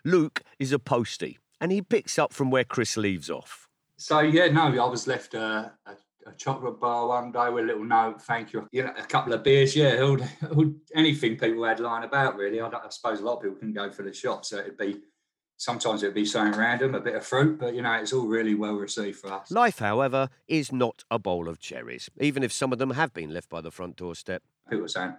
Luke 0.04 0.44
is 0.60 0.72
a 0.72 0.78
postie, 0.78 1.40
and 1.60 1.72
he 1.72 1.82
picks 1.82 2.20
up 2.20 2.32
from 2.32 2.52
where 2.52 2.64
Chris 2.64 2.96
leaves 2.96 3.28
off. 3.28 3.68
So 3.98 4.20
yeah, 4.20 4.50
no, 4.50 4.66
I 4.66 4.88
was 4.88 5.08
left 5.08 5.34
a, 5.34 5.74
a, 5.88 5.94
a 6.28 6.34
chocolate 6.38 6.80
bar 6.80 7.08
one 7.08 7.32
day 7.32 7.50
with 7.50 7.64
a 7.64 7.68
little 7.68 7.86
note, 7.86 8.22
thank 8.22 8.54
you. 8.54 8.70
You 8.72 8.84
know, 8.84 8.94
a 8.96 9.06
couple 9.08 9.34
of 9.34 9.44
beers, 9.44 9.76
yeah, 9.76 10.16
anything 10.94 11.38
people 11.38 11.64
had 11.64 11.80
lying 11.80 12.04
about 12.04 12.36
really. 12.36 12.62
I, 12.62 12.68
I 12.68 12.90
suppose 12.90 13.20
a 13.20 13.26
lot 13.26 13.38
of 13.38 13.42
people 13.42 13.58
can 13.58 13.74
go 13.74 13.90
for 13.90 14.04
the 14.04 14.14
shop, 14.14 14.46
so 14.46 14.60
it'd 14.60 14.78
be 14.78 15.02
sometimes 15.58 16.04
it'd 16.04 16.16
be 16.16 16.26
something 16.26 16.60
random, 16.60 16.96
a 16.96 17.00
bit 17.00 17.16
of 17.16 17.26
fruit, 17.26 17.60
but 17.60 17.74
you 17.74 17.82
know, 17.82 17.94
it's 17.94 18.14
all 18.14 18.28
really 18.28 18.56
well 18.56 18.76
received 18.76 19.20
for 19.20 19.32
us. 19.34 19.52
Life, 19.52 19.80
however, 19.80 20.30
is 20.48 20.72
not 20.72 21.04
a 21.10 21.20
bowl 21.20 21.48
of 21.48 21.60
cherries, 21.60 22.10
even 22.20 22.44
if 22.44 22.52
some 22.52 22.74
of 22.74 22.80
them 22.80 22.92
have 22.92 23.14
been 23.14 23.34
left 23.34 23.50
by 23.50 23.62
the 23.62 23.72
front 23.72 23.96
doorstep. 23.96 24.44
People 24.70 24.86
are 24.86 24.90
saying, 24.90 25.16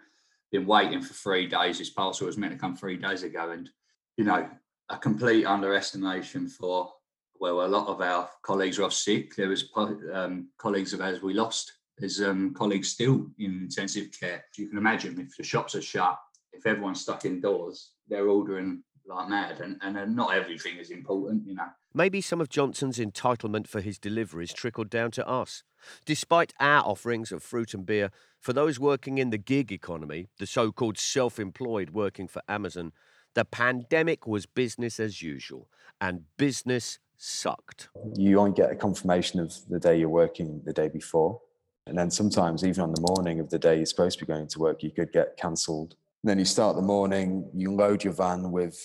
been 0.53 0.67
waiting 0.67 1.03
for 1.03 1.15
three 1.15 1.47
days. 1.47 1.79
This 1.79 1.91
parcel 1.91 2.27
was 2.27 2.37
meant 2.37 2.53
to 2.53 2.59
come 2.59 2.77
three 2.77 2.97
days 2.97 3.23
ago. 3.23 3.51
And, 3.51 3.69
you 4.17 4.25
know, 4.25 4.49
a 4.89 4.97
complete 4.97 5.45
underestimation 5.45 6.49
for, 6.49 6.93
well, 7.41 7.65
a 7.65 7.69
lot 7.69 7.89
of 7.89 8.01
our 8.01 8.29
colleagues 8.43 8.79
are 8.79 8.85
off 8.85 8.93
sick. 8.93 9.35
There 9.35 9.49
was 9.49 9.69
um, 10.13 10.49
colleagues 10.59 10.93
of 10.93 11.01
ours 11.01 11.23
we 11.23 11.35
lost. 11.35 11.73
There's 11.99 12.21
um, 12.21 12.55
colleagues 12.55 12.89
still 12.89 13.27
in 13.39 13.63
intensive 13.63 14.11
care. 14.19 14.45
You 14.57 14.69
can 14.69 14.79
imagine 14.79 15.19
if 15.19 15.37
the 15.37 15.43
shops 15.43 15.75
are 15.75 15.83
shut, 15.83 16.19
if 16.53 16.67
everyone's 16.67 17.01
stuck 17.01 17.25
indoors, 17.25 17.93
they're 18.09 18.29
ordering 18.29 18.83
like 19.09 19.29
mad, 19.29 19.61
and, 19.61 19.79
and 19.83 20.17
not 20.17 20.35
everything 20.35 20.79
is 20.79 20.91
important, 20.91 21.47
you 21.47 21.55
know. 21.55 21.69
Maybe 21.95 22.21
some 22.21 22.41
of 22.41 22.49
Johnson's 22.49 22.99
entitlement 22.99 23.67
for 23.67 23.81
his 23.81 23.99
deliveries 23.99 24.53
trickled 24.53 24.91
down 24.91 25.11
to 25.13 25.27
us. 25.27 25.63
Despite 26.05 26.53
our 26.61 26.85
offerings 26.85 27.33
of 27.33 27.43
fruit 27.43 27.75
and 27.75 27.87
beer, 27.87 28.11
for 28.41 28.53
those 28.53 28.79
working 28.79 29.19
in 29.19 29.31
the 29.31 29.39
gig 29.39 29.73
economy, 29.73 30.29
the 30.39 30.47
so 30.47 30.73
called 30.73 30.99
self 30.99 31.39
employed 31.39 31.91
working 31.91 32.29
for 32.29 32.43
Amazon, 32.49 32.93
the 33.35 33.45
pandemic 33.45 34.27
was 34.27 34.47
business 34.47 34.99
as 34.99 35.23
usual, 35.23 35.69
and 36.01 36.25
business 36.37 36.99
sucked. 37.17 37.89
You 38.15 38.39
only 38.39 38.53
get 38.53 38.71
a 38.71 38.77
confirmation 38.77 39.41
of 39.41 39.55
the 39.69 39.79
day 39.79 39.99
you're 39.99 40.09
working 40.09 40.63
the 40.65 40.73
day 40.73 40.89
before. 40.89 41.41
And 41.87 41.97
then 41.97 42.11
sometimes, 42.11 42.65
even 42.65 42.83
on 42.83 42.93
the 42.93 43.01
morning 43.01 43.39
of 43.39 43.51
the 43.51 43.59
day 43.59 43.77
you're 43.77 43.87
supposed 43.87 44.19
to 44.19 44.25
be 44.25 44.33
going 44.33 44.49
to 44.49 44.59
work, 44.59 44.83
you 44.83 44.91
could 44.91 45.13
get 45.13 45.37
cancelled 45.37 45.95
then 46.29 46.39
you 46.39 46.45
start 46.45 46.77
the 46.77 46.83
morning, 46.83 47.49
you 47.55 47.73
load 47.73 48.03
your 48.03 48.13
van 48.13 48.51
with 48.51 48.79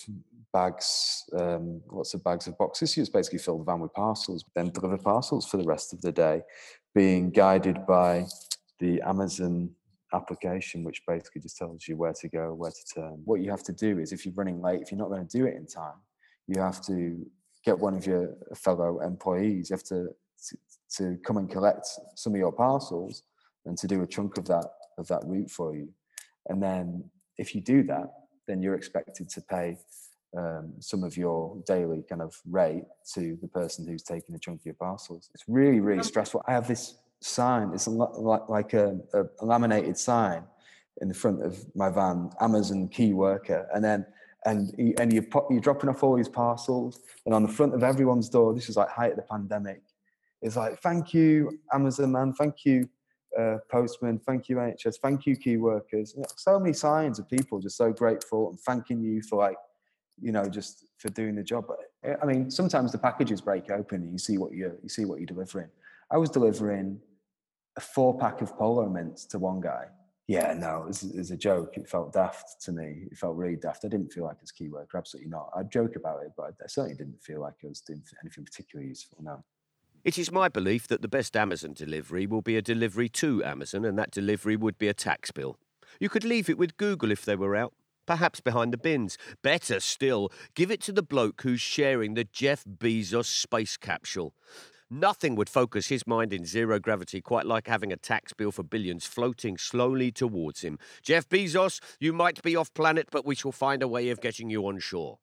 bags, 0.54 1.24
um, 1.40 1.82
lots 1.90 2.14
of 2.14 2.24
bags 2.24 2.48
of 2.48 2.58
boxes. 2.58 2.96
You 2.96 3.02
just 3.02 3.14
basically 3.14 3.40
fill 3.40 3.58
the 3.58 3.64
van 3.64 3.80
with 3.80 3.94
parcels, 3.94 4.46
then 4.56 4.70
deliver 4.70 4.98
parcels 4.98 5.48
for 5.48 5.58
the 5.58 5.64
rest 5.64 5.94
of 5.94 6.02
the 6.02 6.12
day, 6.12 6.42
being 6.94 7.32
guided 7.32 7.86
by 7.88 8.26
the 8.80 9.02
Amazon 9.02 9.72
application, 10.14 10.84
which 10.84 11.02
basically 11.08 11.42
just 11.42 11.58
tells 11.58 11.88
you 11.88 11.96
where 11.96 12.14
to 12.14 12.28
go, 12.28 12.54
where 12.54 12.72
to 12.72 12.86
turn. 12.94 13.22
What 13.26 13.42
you 13.42 13.50
have 13.50 13.64
to 13.64 13.74
do 13.74 14.00
is 14.00 14.12
if 14.12 14.26
you're 14.26 14.36
running 14.36 14.62
late, 14.62 14.82
if 14.82 14.92
you're 14.92 15.00
not 15.00 15.10
going 15.10 15.26
to 15.28 15.38
do 15.38 15.46
it 15.46 15.56
in 15.56 15.66
time, 15.66 15.96
you 16.48 16.60
have 16.62 16.82
to 16.88 17.26
get 17.64 17.78
one 17.78 17.96
of 17.96 18.06
your 18.06 18.36
fellow 18.56 19.00
employees. 19.00 19.70
You 19.70 19.76
have 19.76 19.84
to, 19.86 20.10
to, 20.48 20.58
to 20.98 21.18
come 21.26 21.38
and 21.38 21.50
collect 21.50 21.88
some 22.16 22.34
of 22.34 22.40
your 22.40 22.52
parcels 22.52 23.24
and 23.66 23.78
to 23.78 23.88
do 23.88 24.02
a 24.02 24.08
chunk 24.08 24.38
of 24.38 24.46
that 24.48 24.66
of 24.98 25.08
that 25.08 25.24
route 25.26 25.50
for 25.50 25.76
you. 25.76 25.90
And 26.50 26.62
then 26.62 27.10
if 27.38 27.56
you 27.56 27.62
do 27.62 27.84
that, 27.84 28.12
then 28.48 28.62
you're 28.62 28.76
expected 28.76 29.30
to 29.30 29.42
pay 29.42 29.78
um, 30.38 30.74
some 30.80 31.04
of 31.04 31.18
your 31.18 31.62
daily 31.66 32.04
kind 32.08 32.22
of 32.22 32.36
rate 32.50 32.86
to 33.14 33.38
the 33.42 33.48
person 33.48 33.86
who's 33.88 34.04
taking 34.04 34.34
a 34.36 34.40
chunk 34.40 34.62
of 34.62 34.66
your 34.66 34.76
parcels. 34.76 35.30
It's 35.34 35.44
really, 35.48 35.80
really 35.80 36.04
stressful. 36.04 36.44
I 36.48 36.54
have 36.54 36.68
this 36.68 36.96
sign. 37.20 37.72
It's 37.74 37.88
a, 37.88 37.92
like, 37.92 38.50
like 38.50 38.74
a, 38.74 38.98
a, 39.14 39.46
laminated 39.46 39.98
sign 39.98 40.44
in 41.02 41.08
the 41.08 41.14
front 41.14 41.44
of 41.44 41.64
my 41.76 41.90
van, 41.90 42.32
Amazon 42.40 42.88
key 42.88 43.14
worker. 43.14 43.68
And 43.74 43.84
then, 43.84 44.06
and, 44.46 44.74
and 45.00 45.12
you're, 45.14 45.26
you're 45.50 45.62
dropping 45.62 45.90
off 45.90 46.04
all 46.04 46.16
these 46.16 46.30
parcels. 46.30 47.02
And 47.26 47.36
on 47.36 47.44
the 47.44 47.50
front 47.50 47.74
of 47.74 47.84
everyone's 47.84 48.30
door, 48.30 48.54
this 48.54 48.70
is 48.70 48.78
like 48.78 48.90
height 48.90 49.12
of 49.12 49.18
the 49.18 49.24
pandemic, 49.24 49.82
it's 50.42 50.56
like, 50.56 50.80
thank 50.82 51.14
you, 51.14 51.60
Amazon 51.72 52.14
man. 52.14 52.34
Thank 52.34 52.66
you, 52.66 52.90
uh, 53.40 53.58
postman. 53.70 54.20
Thank 54.20 54.50
you, 54.50 54.58
NHS. 54.58 54.98
Thank 55.02 55.26
you, 55.26 55.36
key 55.36 55.58
workers. 55.58 56.14
You 56.16 56.22
know, 56.22 56.28
so 56.36 56.60
many 56.60 56.74
signs 56.74 57.20
of 57.20 57.30
people 57.30 57.60
just 57.60 57.78
so 57.78 57.92
grateful 57.92 58.50
and 58.50 58.60
thanking 58.60 59.02
you 59.02 59.22
for 59.22 59.38
like, 59.38 59.58
you 60.22 60.32
know, 60.32 60.46
just 60.46 60.86
for 60.98 61.10
doing 61.10 61.36
the 61.36 61.44
job. 61.44 61.66
But 61.68 62.18
I 62.22 62.26
mean, 62.26 62.52
sometimes 62.52 62.92
the 62.92 62.98
packages 62.98 63.42
break 63.42 63.72
open 63.72 64.02
and 64.02 64.12
you 64.12 64.18
see 64.18 64.38
what 64.38 64.52
you 64.54 64.78
you 64.82 64.90
see 64.90 65.06
what 65.06 65.20
you're 65.20 65.28
delivering. 65.28 65.70
I 66.12 66.18
was 66.18 66.30
delivering 66.30 67.00
a 67.78 67.82
four 67.82 68.18
pack 68.18 68.42
of 68.42 68.56
polo 68.58 68.90
mints 68.90 69.26
to 69.26 69.40
one 69.40 69.62
guy. 69.62 69.86
Yeah, 70.28 70.54
no, 70.54 70.84
it 70.84 70.88
was, 70.88 71.32
a 71.32 71.36
joke. 71.36 71.76
It 71.76 71.90
felt 71.90 72.14
daft 72.14 72.62
to 72.62 72.72
me. 72.72 73.08
It 73.12 73.18
felt 73.18 73.36
really 73.36 73.58
daft. 73.58 73.84
I 73.84 73.90
didn't 73.90 74.14
feel 74.14 74.24
like 74.24 74.38
it's 74.42 74.52
key 74.52 74.70
worker, 74.70 74.98
absolutely 74.98 75.30
not. 75.30 75.50
I'd 75.56 75.70
joke 75.72 75.98
about 75.98 76.24
it, 76.24 76.32
but 76.38 76.54
I 76.64 76.68
certainly 76.68 76.96
didn't 76.96 77.22
feel 77.22 77.42
like 77.42 77.56
I 77.64 77.68
was 77.68 77.82
doing 77.82 78.02
anything 78.24 78.46
particularly 78.46 78.90
useful. 78.90 79.18
No. 79.22 79.44
It 80.04 80.18
is 80.18 80.32
my 80.32 80.50
belief 80.50 80.88
that 80.88 81.04
the 81.04 81.08
best 81.08 81.38
Amazon 81.38 81.74
delivery 81.74 82.26
will 82.26 82.42
be 82.42 82.58
a 82.58 82.62
delivery 82.62 83.08
to 83.10 83.44
Amazon, 83.44 83.86
and 83.86 84.00
that 84.00 84.10
delivery 84.10 84.56
would 84.56 84.80
be 84.80 84.88
a 84.88 84.96
tax 84.96 85.30
bill. 85.30 85.60
You 86.00 86.10
could 86.10 86.24
leave 86.24 86.50
it 86.50 86.58
with 86.58 86.78
Google 86.78 87.12
if 87.12 87.24
they 87.24 87.36
were 87.36 87.56
out, 87.56 87.74
perhaps 88.08 88.40
behind 88.40 88.74
the 88.74 88.78
bins. 88.78 89.20
Better 89.44 89.80
still, 89.80 90.32
give 90.56 90.72
it 90.72 90.82
to 90.82 90.92
the 90.92 91.04
bloke 91.04 91.44
who's 91.44 91.62
sharing 91.62 92.16
the 92.16 92.24
Jeff 92.24 92.64
Bezos 92.66 93.26
space 93.26 93.78
capsule. 93.78 94.34
Nothing 94.90 95.36
would 95.36 95.50
focus 95.50 95.88
his 95.88 96.08
mind 96.08 96.34
in 96.34 96.46
zero 96.46 96.80
gravity 96.80 97.22
quite 97.22 97.46
like 97.46 97.68
having 97.68 97.94
a 97.94 97.98
tax 97.98 98.34
bill 98.34 98.52
for 98.52 98.64
billions 98.64 99.06
floating 99.06 99.56
slowly 99.56 100.12
towards 100.12 100.62
him. 100.62 100.80
Jeff 101.04 101.30
Bezos, 101.30 101.80
you 102.00 102.12
might 102.12 102.42
be 102.42 102.56
off 102.56 102.74
planet, 102.74 103.10
but 103.12 103.26
we 103.26 103.36
shall 103.36 103.52
find 103.52 103.84
a 103.84 103.88
way 103.88 104.10
of 104.10 104.20
getting 104.20 104.50
you 104.50 104.68
on 104.68 104.80
shore. 104.80 105.20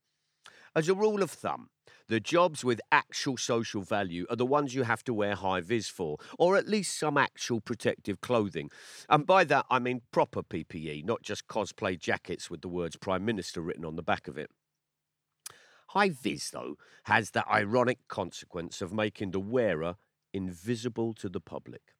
As 0.76 0.88
a 0.88 0.94
rule 0.94 1.22
of 1.22 1.32
thumb, 1.32 1.68
the 2.08 2.20
jobs 2.20 2.64
with 2.64 2.80
actual 2.90 3.36
social 3.36 3.82
value 3.82 4.26
are 4.30 4.36
the 4.36 4.46
ones 4.46 4.74
you 4.74 4.82
have 4.82 5.04
to 5.04 5.14
wear 5.14 5.34
high 5.34 5.60
vis 5.60 5.88
for, 5.88 6.16
or 6.38 6.56
at 6.56 6.68
least 6.68 6.98
some 6.98 7.18
actual 7.18 7.60
protective 7.60 8.20
clothing. 8.20 8.70
And 9.08 9.26
by 9.26 9.44
that, 9.44 9.66
I 9.70 9.78
mean 9.78 10.00
proper 10.10 10.42
PPE, 10.42 11.04
not 11.04 11.22
just 11.22 11.48
cosplay 11.48 11.98
jackets 11.98 12.50
with 12.50 12.62
the 12.62 12.68
words 12.68 12.96
Prime 12.96 13.24
Minister 13.24 13.60
written 13.60 13.84
on 13.84 13.96
the 13.96 14.02
back 14.02 14.26
of 14.26 14.38
it. 14.38 14.50
High 15.88 16.10
vis, 16.10 16.50
though, 16.50 16.76
has 17.04 17.30
the 17.30 17.46
ironic 17.50 17.98
consequence 18.08 18.82
of 18.82 18.92
making 18.92 19.30
the 19.30 19.40
wearer 19.40 19.96
invisible 20.32 21.14
to 21.14 21.28
the 21.28 21.40
public. 21.40 21.94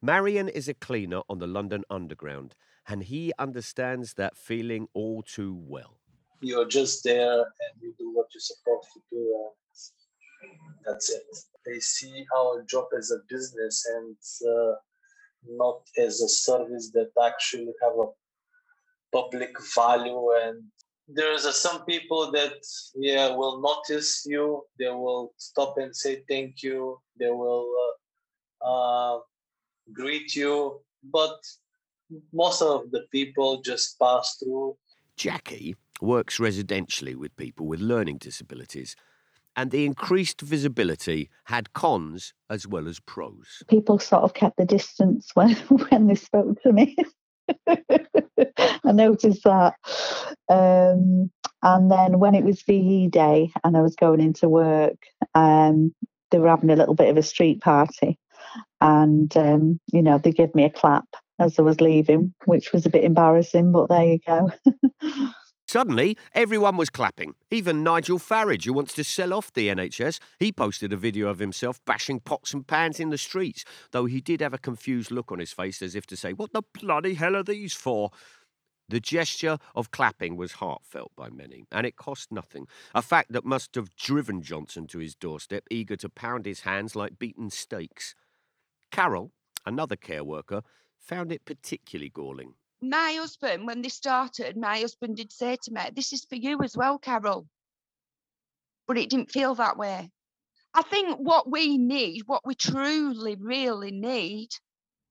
Marion 0.00 0.48
is 0.48 0.68
a 0.68 0.74
cleaner 0.74 1.22
on 1.28 1.38
the 1.38 1.46
London 1.46 1.84
Underground, 1.88 2.54
and 2.88 3.04
he 3.04 3.32
understands 3.38 4.14
that 4.14 4.36
feeling 4.36 4.88
all 4.94 5.22
too 5.22 5.54
well. 5.54 5.98
You're 6.42 6.68
just 6.68 7.04
there 7.04 7.38
and 7.40 7.72
you 7.80 7.94
do 7.98 8.12
what 8.12 8.26
you're 8.34 8.40
supposed 8.40 8.88
to 8.94 9.00
do, 9.10 9.50
that's 10.84 11.10
it. 11.10 11.22
They 11.64 11.78
see 11.78 12.26
our 12.36 12.64
job 12.68 12.86
as 12.98 13.12
a 13.12 13.18
business 13.28 13.86
and 13.94 14.16
uh, 14.50 14.74
not 15.48 15.82
as 15.98 16.20
a 16.20 16.28
service 16.28 16.90
that 16.94 17.10
actually 17.24 17.72
have 17.82 17.92
a 17.98 18.06
public 19.12 19.54
value 19.74 20.30
and 20.42 20.62
there's 21.08 21.44
uh, 21.44 21.52
some 21.52 21.84
people 21.84 22.30
that 22.32 22.54
yeah 22.94 23.34
will 23.34 23.60
notice 23.60 24.24
you. 24.26 24.64
They 24.78 24.88
will 24.88 25.32
stop 25.36 25.76
and 25.78 25.94
say 25.94 26.22
thank 26.28 26.62
you. 26.62 26.98
They 27.18 27.30
will 27.30 27.68
uh, 28.64 28.70
uh, 28.70 29.18
greet 29.92 30.34
you. 30.34 30.80
But 31.04 31.36
most 32.32 32.62
of 32.62 32.90
the 32.92 33.04
people 33.10 33.60
just 33.62 33.98
pass 33.98 34.36
through. 34.38 34.76
Jackie 35.16 35.76
works 36.02 36.38
residentially 36.38 37.14
with 37.14 37.34
people 37.36 37.66
with 37.66 37.80
learning 37.80 38.18
disabilities 38.18 38.96
and 39.54 39.70
the 39.70 39.84
increased 39.84 40.40
visibility 40.40 41.28
had 41.44 41.72
cons 41.72 42.32
as 42.48 42.66
well 42.66 42.88
as 42.88 43.00
pros 43.00 43.62
people 43.68 43.98
sort 43.98 44.22
of 44.22 44.34
kept 44.34 44.56
the 44.56 44.64
distance 44.64 45.30
when 45.34 45.54
when 45.90 46.06
they 46.06 46.14
spoke 46.14 46.60
to 46.62 46.72
me 46.72 46.96
I 48.84 48.92
noticed 48.92 49.44
that. 49.44 49.74
Um, 50.48 51.30
and 51.62 51.90
then 51.90 52.18
when 52.18 52.34
it 52.34 52.44
was 52.44 52.62
VE 52.62 53.08
day 53.08 53.52
and 53.62 53.76
I 53.76 53.80
was 53.80 53.96
going 53.96 54.20
into 54.20 54.48
work, 54.48 54.96
um, 55.34 55.94
they 56.30 56.38
were 56.38 56.48
having 56.48 56.70
a 56.70 56.76
little 56.76 56.94
bit 56.94 57.08
of 57.08 57.16
a 57.16 57.22
street 57.22 57.60
party. 57.60 58.18
And, 58.80 59.34
um, 59.36 59.80
you 59.92 60.02
know, 60.02 60.18
they 60.18 60.32
gave 60.32 60.54
me 60.54 60.64
a 60.64 60.70
clap 60.70 61.04
as 61.38 61.58
I 61.58 61.62
was 61.62 61.80
leaving, 61.80 62.34
which 62.44 62.72
was 62.72 62.84
a 62.84 62.90
bit 62.90 63.04
embarrassing, 63.04 63.72
but 63.72 63.88
there 63.88 64.04
you 64.04 64.18
go. 64.26 64.50
Suddenly, 65.72 66.18
everyone 66.34 66.76
was 66.76 66.90
clapping. 66.90 67.34
Even 67.50 67.82
Nigel 67.82 68.18
Farage, 68.18 68.66
who 68.66 68.74
wants 68.74 68.92
to 68.92 69.02
sell 69.02 69.32
off 69.32 69.50
the 69.54 69.68
NHS, 69.68 70.18
he 70.38 70.52
posted 70.52 70.92
a 70.92 70.98
video 70.98 71.28
of 71.28 71.38
himself 71.38 71.82
bashing 71.86 72.20
pots 72.20 72.52
and 72.52 72.66
pans 72.66 73.00
in 73.00 73.08
the 73.08 73.16
streets, 73.16 73.64
though 73.90 74.04
he 74.04 74.20
did 74.20 74.42
have 74.42 74.52
a 74.52 74.58
confused 74.58 75.10
look 75.10 75.32
on 75.32 75.38
his 75.38 75.54
face 75.54 75.80
as 75.80 75.94
if 75.94 76.04
to 76.08 76.14
say, 76.14 76.34
What 76.34 76.52
the 76.52 76.60
bloody 76.78 77.14
hell 77.14 77.34
are 77.34 77.42
these 77.42 77.72
for? 77.72 78.10
The 78.90 79.00
gesture 79.00 79.56
of 79.74 79.90
clapping 79.90 80.36
was 80.36 80.52
heartfelt 80.52 81.12
by 81.16 81.30
many, 81.30 81.64
and 81.72 81.86
it 81.86 81.96
cost 81.96 82.30
nothing, 82.30 82.66
a 82.94 83.00
fact 83.00 83.32
that 83.32 83.46
must 83.46 83.74
have 83.74 83.96
driven 83.96 84.42
Johnson 84.42 84.86
to 84.88 84.98
his 84.98 85.14
doorstep, 85.14 85.64
eager 85.70 85.96
to 85.96 86.10
pound 86.10 86.44
his 86.44 86.60
hands 86.60 86.94
like 86.94 87.18
beaten 87.18 87.48
steaks. 87.48 88.14
Carol, 88.90 89.32
another 89.64 89.96
care 89.96 90.22
worker, 90.22 90.60
found 90.98 91.32
it 91.32 91.46
particularly 91.46 92.10
galling 92.10 92.56
my 92.82 93.12
husband, 93.18 93.66
when 93.66 93.82
they 93.82 93.88
started, 93.88 94.56
my 94.56 94.80
husband 94.80 95.16
did 95.16 95.32
say 95.32 95.56
to 95.62 95.72
me, 95.72 95.82
This 95.94 96.12
is 96.12 96.24
for 96.24 96.34
you 96.36 96.60
as 96.62 96.76
well, 96.76 96.98
Carol. 96.98 97.46
But 98.86 98.98
it 98.98 99.08
didn't 99.10 99.30
feel 99.30 99.54
that 99.54 99.78
way. 99.78 100.10
I 100.74 100.82
think 100.82 101.18
what 101.18 101.50
we 101.50 101.78
need, 101.78 102.22
what 102.26 102.46
we 102.46 102.54
truly, 102.54 103.36
really 103.36 103.90
need, 103.90 104.48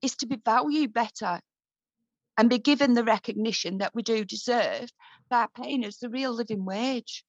is 0.01 0.15
to 0.17 0.25
be 0.27 0.37
valued 0.43 0.93
better 0.93 1.39
and 2.37 2.49
be 2.49 2.57
given 2.57 2.93
the 2.93 3.03
recognition 3.03 3.77
that 3.79 3.93
we 3.93 4.01
do 4.01 4.25
deserve 4.25 4.89
by 5.29 5.47
paying 5.55 5.85
us 5.85 5.97
the 5.97 6.09
real 6.09 6.33
living 6.33 6.65
wage. 6.65 7.23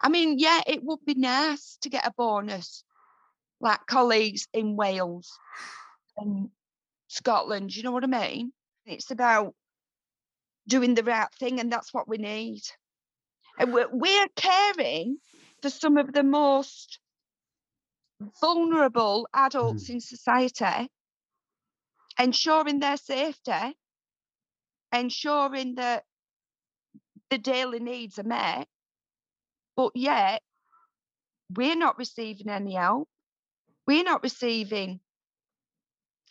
I 0.00 0.08
mean, 0.08 0.38
yeah, 0.38 0.60
it 0.66 0.82
would 0.82 1.04
be 1.04 1.14
nice 1.14 1.78
to 1.82 1.88
get 1.90 2.06
a 2.06 2.12
bonus 2.16 2.84
like 3.60 3.86
colleagues 3.86 4.46
in 4.52 4.76
Wales 4.76 5.30
and 6.16 6.50
Scotland, 7.08 7.74
you 7.74 7.82
know 7.82 7.92
what 7.92 8.04
I 8.04 8.06
mean? 8.06 8.52
It's 8.88 9.10
about 9.10 9.54
doing 10.66 10.94
the 10.94 11.02
right 11.02 11.28
thing, 11.38 11.60
and 11.60 11.70
that's 11.70 11.92
what 11.92 12.08
we 12.08 12.16
need. 12.16 12.62
And 13.58 13.72
we're, 13.72 13.88
we're 13.90 14.28
caring 14.34 15.18
for 15.62 15.70
some 15.70 15.98
of 15.98 16.12
the 16.12 16.22
most 16.22 16.98
vulnerable 18.40 19.28
adults 19.34 19.88
mm. 19.88 19.94
in 19.94 20.00
society, 20.00 20.88
ensuring 22.18 22.80
their 22.80 22.96
safety, 22.96 23.76
ensuring 24.92 25.74
that 25.74 26.04
the 27.30 27.38
daily 27.38 27.80
needs 27.80 28.18
are 28.18 28.24
met, 28.24 28.66
but 29.76 29.92
yet 29.94 30.42
we're 31.54 31.76
not 31.76 31.98
receiving 31.98 32.48
any 32.48 32.74
help. 32.74 33.08
We're 33.86 34.04
not 34.04 34.22
receiving 34.22 35.00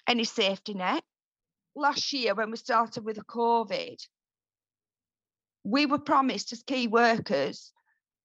any 0.08 0.24
safety 0.24 0.74
net 0.74 1.04
last 1.78 2.12
year 2.12 2.34
when 2.34 2.52
we 2.52 2.58
started 2.58 3.06
with 3.06 3.18
the 3.18 3.24
COVID, 3.24 4.06
we 5.64 5.86
were 5.86 6.00
promised 6.00 6.52
as 6.54 6.64
key 6.64 6.88
workers 6.88 7.72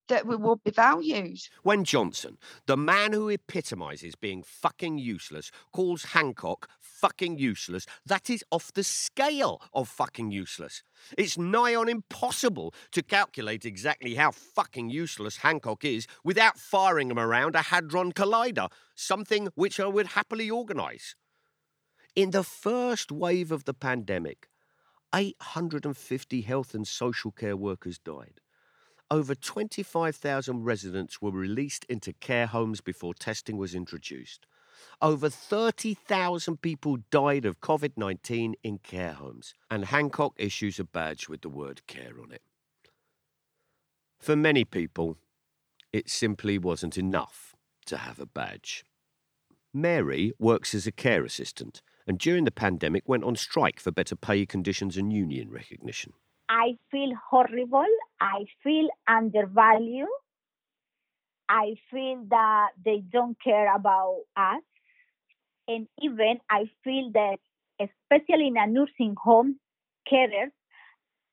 that 0.09 0.25
we 0.25 0.35
would 0.35 0.63
be 0.63 0.71
valued. 0.71 1.39
When 1.63 1.83
Johnson, 1.85 2.37
the 2.65 2.75
man 2.75 3.13
who 3.13 3.29
epitomises 3.29 4.15
being 4.15 4.43
fucking 4.43 4.97
useless, 4.97 5.49
calls 5.71 6.03
Hancock 6.05 6.69
fucking 6.81 7.37
useless, 7.37 7.85
that 8.05 8.29
is 8.29 8.43
off 8.51 8.73
the 8.73 8.83
scale 8.83 9.61
of 9.73 9.87
fucking 9.87 10.31
useless. 10.31 10.83
It's 11.17 11.37
nigh 11.37 11.75
on 11.75 11.87
impossible 11.87 12.73
to 12.91 13.01
calculate 13.01 13.65
exactly 13.65 14.15
how 14.15 14.31
fucking 14.31 14.89
useless 14.89 15.37
Hancock 15.37 15.85
is 15.85 16.05
without 16.23 16.57
firing 16.57 17.09
him 17.09 17.19
around 17.19 17.55
a 17.55 17.61
Hadron 17.61 18.11
Collider, 18.11 18.69
something 18.95 19.49
which 19.55 19.79
I 19.79 19.87
would 19.87 20.07
happily 20.07 20.49
organise. 20.49 21.15
In 22.15 22.29
the 22.29 22.43
first 22.43 23.11
wave 23.11 23.51
of 23.51 23.65
the 23.65 23.73
pandemic, 23.73 24.47
850 25.15 26.41
health 26.41 26.75
and 26.75 26.87
social 26.87 27.31
care 27.31 27.57
workers 27.57 27.97
died. 27.97 28.39
Over 29.09 29.33
25,000 29.33 30.63
residents 30.63 31.23
were 31.23 31.31
released 31.31 31.85
into 31.85 32.13
care 32.13 32.45
homes 32.45 32.81
before 32.81 33.15
testing 33.15 33.57
was 33.57 33.73
introduced. 33.73 34.45
Over 35.01 35.27
30,000 35.27 36.61
people 36.61 36.97
died 37.09 37.45
of 37.45 37.61
COVID 37.61 37.93
19 37.97 38.55
in 38.63 38.77
care 38.77 39.13
homes, 39.13 39.55
and 39.71 39.85
Hancock 39.85 40.33
issues 40.37 40.79
a 40.79 40.83
badge 40.83 41.27
with 41.27 41.41
the 41.41 41.49
word 41.49 41.81
care 41.87 42.13
on 42.21 42.31
it. 42.31 42.43
For 44.19 44.35
many 44.35 44.65
people, 44.65 45.17
it 45.91 46.11
simply 46.11 46.59
wasn't 46.59 46.97
enough 46.97 47.55
to 47.87 47.97
have 47.97 48.19
a 48.19 48.27
badge. 48.27 48.85
Mary 49.73 50.31
works 50.37 50.75
as 50.75 50.85
a 50.85 50.91
care 50.91 51.25
assistant 51.25 51.81
and 52.07 52.19
during 52.19 52.43
the 52.43 52.51
pandemic 52.51 53.03
went 53.07 53.23
on 53.23 53.35
strike 53.35 53.79
for 53.79 53.91
better 53.91 54.15
pay 54.15 54.45
conditions 54.45 54.97
and 54.97 55.11
union 55.13 55.49
recognition. 55.49 56.13
I 56.49 56.77
feel 56.91 57.13
horrible. 57.29 57.85
I 58.19 58.45
feel 58.63 58.89
undervalued. 59.07 60.07
I 61.49 61.75
feel 61.91 62.25
that 62.29 62.69
they 62.83 63.03
don't 63.11 63.37
care 63.41 63.73
about 63.75 64.21
us. 64.35 64.61
And 65.67 65.87
even 66.01 66.39
I 66.49 66.69
feel 66.83 67.11
that, 67.13 67.37
especially 67.79 68.47
in 68.47 68.57
a 68.57 68.67
nursing 68.67 69.15
home, 69.21 69.59
carers 70.11 70.51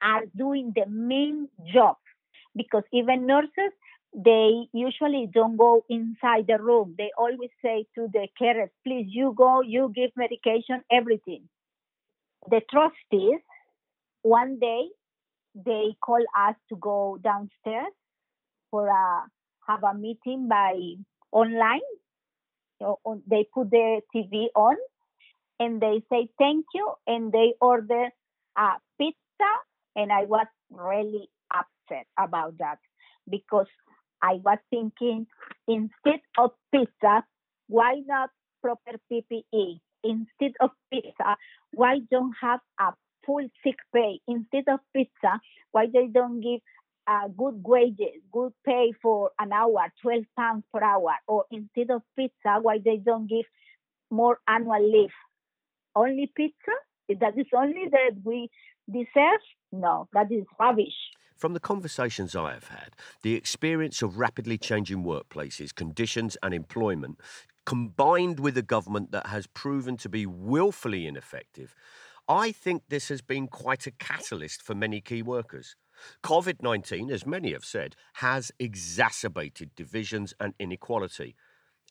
are 0.03 0.23
doing 0.37 0.73
the 0.75 0.87
main 0.89 1.49
job 1.73 1.97
because 2.57 2.85
even 2.93 3.27
nurses, 3.27 3.73
they 4.15 4.67
usually 4.73 5.29
don't 5.33 5.57
go 5.57 5.85
inside 5.89 6.47
the 6.49 6.59
room. 6.61 6.95
They 6.99 7.11
always 7.17 7.51
say 7.63 7.87
to 7.95 8.09
the 8.13 8.29
carers, 8.41 8.71
please, 8.85 9.07
you 9.09 9.35
go, 9.37 9.63
you 9.63 9.93
give 9.95 10.11
medication, 10.17 10.83
everything. 10.91 11.49
The 12.51 12.61
trustees, 12.71 13.41
one 14.23 14.59
day, 14.59 14.89
they 15.55 15.97
call 16.05 16.23
us 16.39 16.57
to 16.71 16.77
go 16.77 17.19
downstairs 17.23 17.93
for 18.71 18.89
a 18.89 19.27
have 19.69 19.85
a 19.85 19.95
meeting 19.95 20.49
by 20.49 20.75
online. 21.33 21.81
So 22.81 22.99
on, 23.05 23.23
they 23.27 23.47
put 23.53 23.71
the 23.71 24.01
TV 24.15 24.49
on 24.55 24.77
and 25.61 25.81
they 25.81 26.03
say 26.11 26.29
thank 26.39 26.67
you 26.75 26.93
and 27.07 27.33
they 27.33 27.55
order 27.61 28.11
a 28.57 28.69
pizza 28.99 29.53
and 29.97 30.13
I 30.13 30.25
was 30.25 30.47
really 30.71 31.29
upset 31.53 32.07
about 32.19 32.59
that 32.59 32.79
because 33.29 33.67
I 34.23 34.35
was 34.45 34.59
thinking 34.71 35.27
instead 35.67 36.21
of 36.39 36.51
pizza, 36.73 37.25
why 37.69 38.03
not 38.07 38.31
proper 38.63 38.93
PPE? 39.11 39.81
Instead 40.03 40.53
of 40.61 40.71
pizza, 40.91 41.37
why 41.73 41.99
don't 42.11 42.35
have 42.41 42.61
a 42.79 42.93
full 43.27 43.47
sick 43.63 43.77
pay 43.95 44.21
instead 44.27 44.65
of 44.69 44.81
pizza? 44.95 45.41
Why 45.73 45.87
they 45.93 46.07
don't 46.07 46.41
give 46.41 46.61
good 47.37 47.63
wages, 47.65 48.23
good 48.33 48.53
pay 48.65 48.93
for 49.03 49.31
an 49.39 49.53
hour, 49.53 49.93
12 50.03 50.25
pounds 50.39 50.65
per 50.73 50.83
hour? 50.83 51.13
Or 51.29 51.45
instead 51.51 51.91
of 51.91 52.03
pizza, 52.17 52.59
why 52.63 52.79
they 52.85 52.97
don't 52.97 53.29
give 53.29 53.45
more 54.11 54.39
annual 54.49 54.83
leave? 54.91 55.13
Only 55.95 56.33
pizza? 56.35 56.73
That 57.09 57.37
is 57.37 57.47
only 57.55 57.89
that 57.91 58.13
we 58.25 58.49
deserve? 58.91 59.41
No, 59.73 60.09
that 60.13 60.31
is 60.31 60.45
rubbish. 60.59 60.95
From 61.41 61.55
the 61.55 61.59
conversations 61.61 62.37
I 62.37 62.53
have 62.53 62.69
had, 62.69 62.95
the 63.23 63.35
experience 63.35 64.03
of 64.03 64.19
rapidly 64.19 64.59
changing 64.59 65.05
workplaces, 65.05 65.75
conditions, 65.75 66.37
and 66.43 66.53
employment, 66.53 67.19
combined 67.65 68.39
with 68.39 68.59
a 68.59 68.63
government 68.63 69.11
that 69.13 69.29
has 69.29 69.47
proven 69.47 69.97
to 69.97 70.11
be 70.11 70.27
willfully 70.27 71.07
ineffective, 71.07 71.75
I 72.29 72.53
think 72.53 72.83
this 72.91 73.09
has 73.09 73.23
been 73.23 73.49
quite 73.49 73.87
a 73.87 73.91
catalyst 73.91 74.61
for 74.61 74.75
many 74.75 75.01
key 75.01 75.23
workers. 75.23 75.77
COVID 76.23 76.61
19, 76.61 77.11
as 77.11 77.25
many 77.25 77.53
have 77.53 77.65
said, 77.65 77.97
has 78.17 78.53
exacerbated 78.59 79.75
divisions 79.75 80.35
and 80.39 80.53
inequality. 80.59 81.37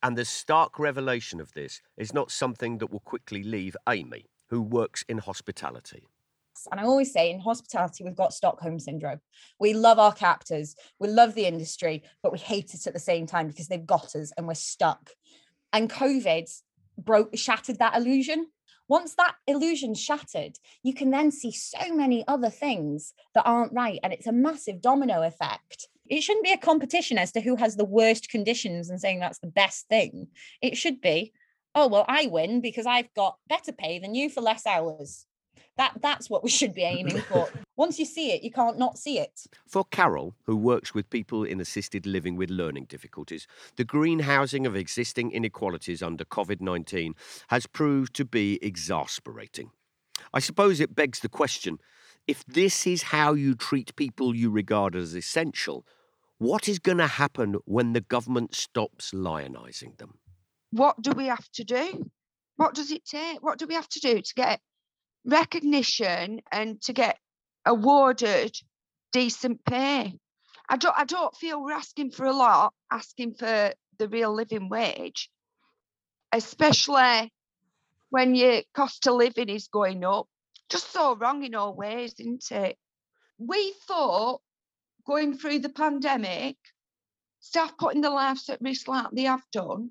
And 0.04 0.16
the 0.16 0.26
stark 0.26 0.78
revelation 0.78 1.42
of 1.42 1.54
this 1.54 1.82
is 1.98 2.14
not 2.14 2.30
something 2.30 2.78
that 2.78 2.92
will 2.92 3.00
quickly 3.00 3.42
leave 3.42 3.76
Amy, 3.90 4.28
who 4.50 4.62
works 4.62 5.04
in 5.10 5.18
hospitality. 5.18 6.08
And 6.72 6.80
I 6.80 6.84
always 6.84 7.12
say 7.12 7.32
in 7.32 7.39
hospitality, 7.39 8.04
we've 8.04 8.15
got 8.15 8.34
Stockholm 8.34 8.80
syndrome. 8.80 9.19
We 9.60 9.74
love 9.74 10.00
our 10.00 10.13
captors, 10.13 10.76
we 11.00 11.08
love 11.08 11.36
the 11.36 11.45
industry, 11.45 12.04
but 12.24 12.32
we 12.32 12.39
hate 12.39 12.74
it 12.74 12.88
at 12.88 12.93
the 12.93 13.00
same 13.00 13.26
time 13.26 13.48
because 13.48 13.67
they've 13.67 13.86
got 13.86 14.15
us 14.15 14.32
and 14.38 14.48
we're 14.48 14.54
stuck. 14.54 15.12
And 15.74 15.89
COVID 15.89 16.50
broke, 16.98 17.36
shattered 17.38 17.80
that 17.80 17.95
illusion. 17.95 18.48
Once 18.88 19.13
that 19.15 19.36
illusion 19.45 19.93
shattered, 19.93 20.58
you 20.82 20.93
can 20.93 21.12
then 21.12 21.30
see 21.30 21.52
so 21.52 21.93
many 21.93 22.28
other 22.28 22.50
things 22.50 23.13
that 23.36 23.43
aren't 23.45 23.74
right. 23.74 24.00
And 24.04 24.12
it's 24.12 24.26
a 24.26 24.32
massive 24.32 24.82
domino 24.82 25.22
effect. 25.22 25.88
It 26.08 26.22
shouldn't 26.22 26.43
be 26.43 26.54
a 26.54 26.58
competition 26.58 27.19
as 27.19 27.32
to 27.34 27.41
who 27.41 27.56
has 27.56 27.76
the 27.76 27.86
worst 27.86 28.30
conditions 28.30 28.89
and 28.89 29.00
saying 29.00 29.19
that's 29.19 29.39
the 29.39 29.48
best 29.48 29.88
thing. 29.89 30.30
It 30.60 30.76
should 30.76 31.02
be, 31.02 31.34
oh, 31.76 31.88
well, 31.88 32.06
I 32.08 32.26
win 32.26 32.62
because 32.62 32.88
I've 32.88 33.13
got 33.13 33.38
better 33.48 33.72
pay 33.72 34.00
than 34.00 34.15
you 34.15 34.28
for 34.28 34.41
less 34.41 34.65
hours. 34.65 35.28
That 35.80 36.02
that's 36.02 36.30
what 36.30 36.44
we 36.44 36.50
should 36.50 36.74
be 36.74 36.82
aiming 36.84 37.22
for. 37.30 37.48
Once 37.78 38.00
you 38.00 38.04
see 38.06 38.34
it, 38.34 38.44
you 38.44 38.52
can't 38.52 38.78
not 38.78 38.98
see 38.98 39.18
it. 39.18 39.48
For 39.65 39.86
Carol, 39.86 40.36
who 40.44 40.58
works 40.58 40.94
with 40.94 41.10
people 41.10 41.46
in 41.46 41.62
assisted 41.62 42.06
living 42.06 42.36
with 42.36 42.50
learning 42.50 42.88
difficulties, 42.89 43.48
the 43.78 43.86
greenhousing 43.86 44.65
of 44.65 44.76
existing 44.76 45.32
inequalities 45.32 46.04
under 46.04 46.26
COVID 46.26 46.60
19 46.60 47.13
has 47.48 47.65
proved 47.65 48.13
to 48.15 48.26
be 48.26 48.60
exasperating. 48.62 49.72
I 50.34 50.39
suppose 50.39 50.82
it 50.82 50.96
begs 50.96 51.22
the 51.22 51.30
question 51.30 51.80
if 52.28 52.46
this 52.46 52.86
is 52.86 53.04
how 53.04 53.32
you 53.32 53.56
treat 53.56 53.96
people 53.96 54.36
you 54.36 54.50
regard 54.50 54.98
as 54.98 55.15
essential, 55.15 55.86
what 56.39 56.68
is 56.68 56.78
going 56.80 56.98
to 56.98 57.08
happen 57.08 57.56
when 57.63 57.94
the 57.94 58.02
government 58.02 58.54
stops 58.54 59.12
lionising 59.12 59.98
them? 59.98 60.15
What 60.72 61.02
do 61.02 61.12
we 61.12 61.28
have 61.28 61.50
to 61.54 61.63
do? 61.63 62.12
What 62.58 62.74
does 62.74 62.92
it 62.92 63.06
take? 63.06 63.42
What 63.42 63.58
do 63.58 63.65
we 63.65 63.76
have 63.76 63.88
to 63.88 64.02
do 64.02 64.22
to 64.22 64.34
get 64.36 64.60
recognition 65.26 66.42
and 66.52 66.82
to 66.82 66.94
get 66.94 67.18
awarded 67.66 68.56
decent 69.12 69.64
pay. 69.66 70.18
I 70.68 70.78
don't 70.78 70.96
I 70.98 71.06
don't 71.06 71.36
feel 71.36 71.64
we're 71.64 71.72
asking 71.72 72.12
for 72.12 72.26
a 72.26 72.34
lot, 72.34 72.74
asking 72.92 73.36
for 73.36 73.74
the 73.98 74.08
real 74.08 74.34
living 74.34 74.70
wage, 74.70 75.30
especially 76.32 77.34
when 78.10 78.36
your 78.36 78.62
cost 78.74 79.06
of 79.08 79.16
living 79.16 79.50
is 79.50 79.68
going 79.68 80.04
up. 80.04 80.28
Just 80.70 80.92
so 80.92 81.16
wrong 81.16 81.44
in 81.44 81.56
all 81.56 81.74
ways, 81.76 82.14
isn't 82.20 82.52
it? 82.52 82.78
We 83.40 83.74
thought 83.88 84.42
going 85.08 85.38
through 85.38 85.60
the 85.60 85.70
pandemic, 85.70 86.58
staff 87.40 87.76
putting 87.78 88.02
their 88.02 88.12
lives 88.12 88.48
at 88.50 88.62
risk 88.62 88.88
like 88.88 89.08
they 89.12 89.24
have 89.24 89.44
done 89.52 89.90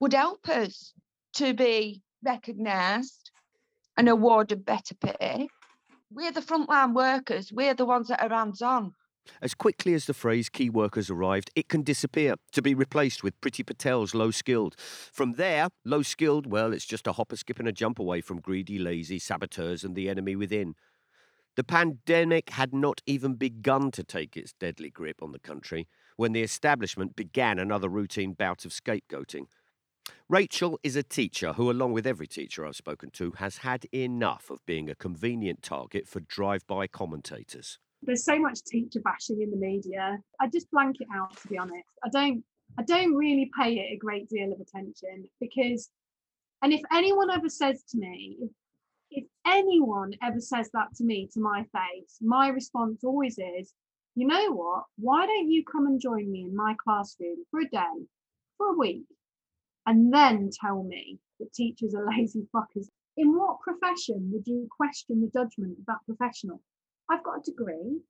would 0.00 0.14
help 0.14 0.48
us 0.48 0.92
to 1.34 1.52
be 1.52 2.02
recognised 2.24 3.25
and 3.96 4.08
awarded 4.08 4.64
better 4.64 4.94
pay. 4.94 5.48
We're 6.10 6.32
the 6.32 6.40
frontline 6.40 6.94
workers, 6.94 7.52
we're 7.52 7.74
the 7.74 7.84
ones 7.84 8.08
that 8.08 8.22
are 8.22 8.34
hands 8.34 8.62
on. 8.62 8.94
As 9.42 9.54
quickly 9.54 9.94
as 9.94 10.06
the 10.06 10.14
phrase 10.14 10.48
key 10.48 10.70
workers 10.70 11.10
arrived, 11.10 11.50
it 11.56 11.68
can 11.68 11.82
disappear 11.82 12.36
to 12.52 12.62
be 12.62 12.74
replaced 12.74 13.24
with 13.24 13.40
Priti 13.40 13.66
Patel's 13.66 14.14
low 14.14 14.30
skilled. 14.30 14.76
From 14.78 15.32
there, 15.32 15.68
low 15.84 16.02
skilled, 16.02 16.46
well, 16.46 16.72
it's 16.72 16.86
just 16.86 17.06
a 17.06 17.12
hopper, 17.12 17.36
skip, 17.36 17.58
and 17.58 17.66
a 17.66 17.72
jump 17.72 17.98
away 17.98 18.20
from 18.20 18.40
greedy, 18.40 18.78
lazy 18.78 19.18
saboteurs 19.18 19.82
and 19.82 19.96
the 19.96 20.08
enemy 20.08 20.36
within. 20.36 20.74
The 21.56 21.64
pandemic 21.64 22.50
had 22.50 22.74
not 22.74 23.00
even 23.06 23.34
begun 23.34 23.90
to 23.92 24.04
take 24.04 24.36
its 24.36 24.52
deadly 24.52 24.90
grip 24.90 25.22
on 25.22 25.32
the 25.32 25.38
country 25.38 25.88
when 26.16 26.32
the 26.32 26.42
establishment 26.42 27.16
began 27.16 27.58
another 27.58 27.88
routine 27.88 28.34
bout 28.34 28.64
of 28.64 28.72
scapegoating. 28.72 29.46
Rachel 30.28 30.80
is 30.82 30.96
a 30.96 31.02
teacher 31.02 31.52
who, 31.52 31.70
along 31.70 31.92
with 31.92 32.06
every 32.06 32.26
teacher 32.26 32.66
I've 32.66 32.76
spoken 32.76 33.10
to, 33.10 33.32
has 33.32 33.58
had 33.58 33.86
enough 33.94 34.50
of 34.50 34.64
being 34.66 34.90
a 34.90 34.94
convenient 34.94 35.62
target 35.62 36.08
for 36.08 36.20
drive 36.20 36.66
by 36.66 36.88
commentators. 36.88 37.78
There's 38.02 38.24
so 38.24 38.38
much 38.38 38.62
teacher 38.64 39.00
bashing 39.00 39.40
in 39.40 39.50
the 39.50 39.56
media. 39.56 40.18
I 40.40 40.48
just 40.48 40.70
blank 40.70 40.96
it 41.00 41.08
out 41.14 41.36
to 41.38 41.48
be 41.48 41.58
honest. 41.58 41.88
I 42.04 42.08
don't 42.08 42.44
I 42.78 42.82
don't 42.82 43.14
really 43.14 43.50
pay 43.58 43.74
it 43.74 43.94
a 43.94 43.96
great 43.96 44.28
deal 44.28 44.52
of 44.52 44.60
attention 44.60 45.28
because 45.40 45.90
and 46.62 46.72
if 46.72 46.80
anyone 46.92 47.30
ever 47.30 47.48
says 47.48 47.84
to 47.90 47.98
me, 47.98 48.36
if, 48.40 48.50
if 49.10 49.24
anyone 49.46 50.12
ever 50.22 50.40
says 50.40 50.70
that 50.72 50.88
to 50.96 51.04
me 51.04 51.28
to 51.34 51.40
my 51.40 51.64
face, 51.72 52.18
my 52.20 52.48
response 52.48 53.04
always 53.04 53.38
is, 53.38 53.72
you 54.14 54.26
know 54.26 54.52
what? 54.52 54.84
Why 54.98 55.26
don't 55.26 55.50
you 55.50 55.64
come 55.64 55.86
and 55.86 56.00
join 56.00 56.30
me 56.30 56.42
in 56.42 56.56
my 56.56 56.74
classroom 56.82 57.44
for 57.50 57.60
a 57.60 57.68
day, 57.68 58.06
for 58.56 58.68
a 58.68 58.76
week, 58.76 59.04
and 59.86 60.12
then 60.12 60.50
tell 60.60 60.82
me 60.82 61.18
that 61.38 61.52
teachers 61.52 61.94
are 61.94 62.06
lazy 62.16 62.46
fuckers? 62.54 62.88
In 63.16 63.36
what 63.36 63.60
profession 63.60 64.30
would 64.32 64.46
you 64.46 64.68
question 64.76 65.20
the 65.20 65.30
judgment 65.32 65.78
of 65.78 65.86
that 65.86 66.04
professional? 66.06 66.60
I've 67.10 67.22
got 67.22 67.38
a 67.38 67.50
degree, 67.50 68.00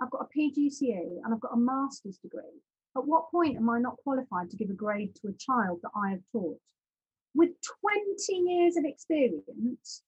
I've 0.00 0.10
got 0.10 0.26
a 0.26 0.38
PGCE, 0.38 1.24
and 1.24 1.34
I've 1.34 1.40
got 1.40 1.54
a 1.54 1.58
master's 1.58 2.18
degree. 2.18 2.60
At 2.96 3.06
what 3.06 3.30
point 3.30 3.56
am 3.56 3.70
I 3.70 3.80
not 3.80 3.96
qualified 4.04 4.50
to 4.50 4.56
give 4.56 4.70
a 4.70 4.74
grade 4.74 5.14
to 5.16 5.28
a 5.28 5.38
child 5.38 5.80
that 5.82 5.90
I 5.96 6.10
have 6.10 6.20
taught? 6.30 6.58
With 7.34 7.50
20 7.80 8.50
years 8.50 8.76
of 8.76 8.84
experience, 8.84 10.02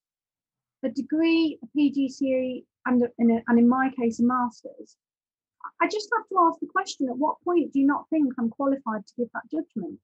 a 0.84 0.90
degree, 0.90 1.58
a 1.62 1.78
PGCE, 1.78 2.64
and, 2.86 3.02
a, 3.02 3.06
a, 3.06 3.42
and 3.48 3.58
in 3.58 3.68
my 3.68 3.90
case, 3.98 4.20
a 4.20 4.24
master's, 4.24 4.96
I 5.80 5.88
just 5.88 6.10
have 6.16 6.28
to 6.28 6.38
ask 6.40 6.60
the 6.60 6.66
question 6.66 7.08
at 7.08 7.16
what 7.16 7.40
point 7.42 7.72
do 7.72 7.80
you 7.80 7.86
not 7.86 8.08
think 8.10 8.34
I'm 8.38 8.50
qualified 8.50 9.06
to 9.06 9.14
give 9.16 9.28
that 9.32 9.50
judgment? 9.50 9.98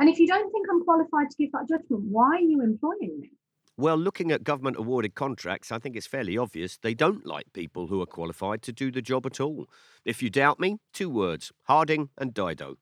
And 0.00 0.08
if 0.08 0.18
you 0.18 0.26
don't 0.26 0.50
think 0.50 0.66
I'm 0.70 0.82
qualified 0.82 1.28
to 1.30 1.36
give 1.36 1.52
that 1.52 1.68
judgment, 1.68 2.04
why 2.08 2.36
are 2.36 2.40
you 2.40 2.62
employing 2.62 3.20
me? 3.20 3.30
Well, 3.76 3.98
looking 3.98 4.32
at 4.32 4.44
government 4.44 4.78
awarded 4.78 5.14
contracts, 5.14 5.70
I 5.70 5.78
think 5.78 5.94
it's 5.94 6.06
fairly 6.06 6.38
obvious 6.38 6.78
they 6.78 6.94
don't 6.94 7.26
like 7.26 7.52
people 7.52 7.86
who 7.86 8.00
are 8.00 8.06
qualified 8.06 8.62
to 8.62 8.72
do 8.72 8.90
the 8.90 9.02
job 9.02 9.26
at 9.26 9.40
all. 9.40 9.68
If 10.06 10.22
you 10.22 10.30
doubt 10.30 10.58
me, 10.58 10.78
two 10.94 11.10
words 11.10 11.52
Harding 11.64 12.08
and 12.16 12.32
Dido. 12.32 12.78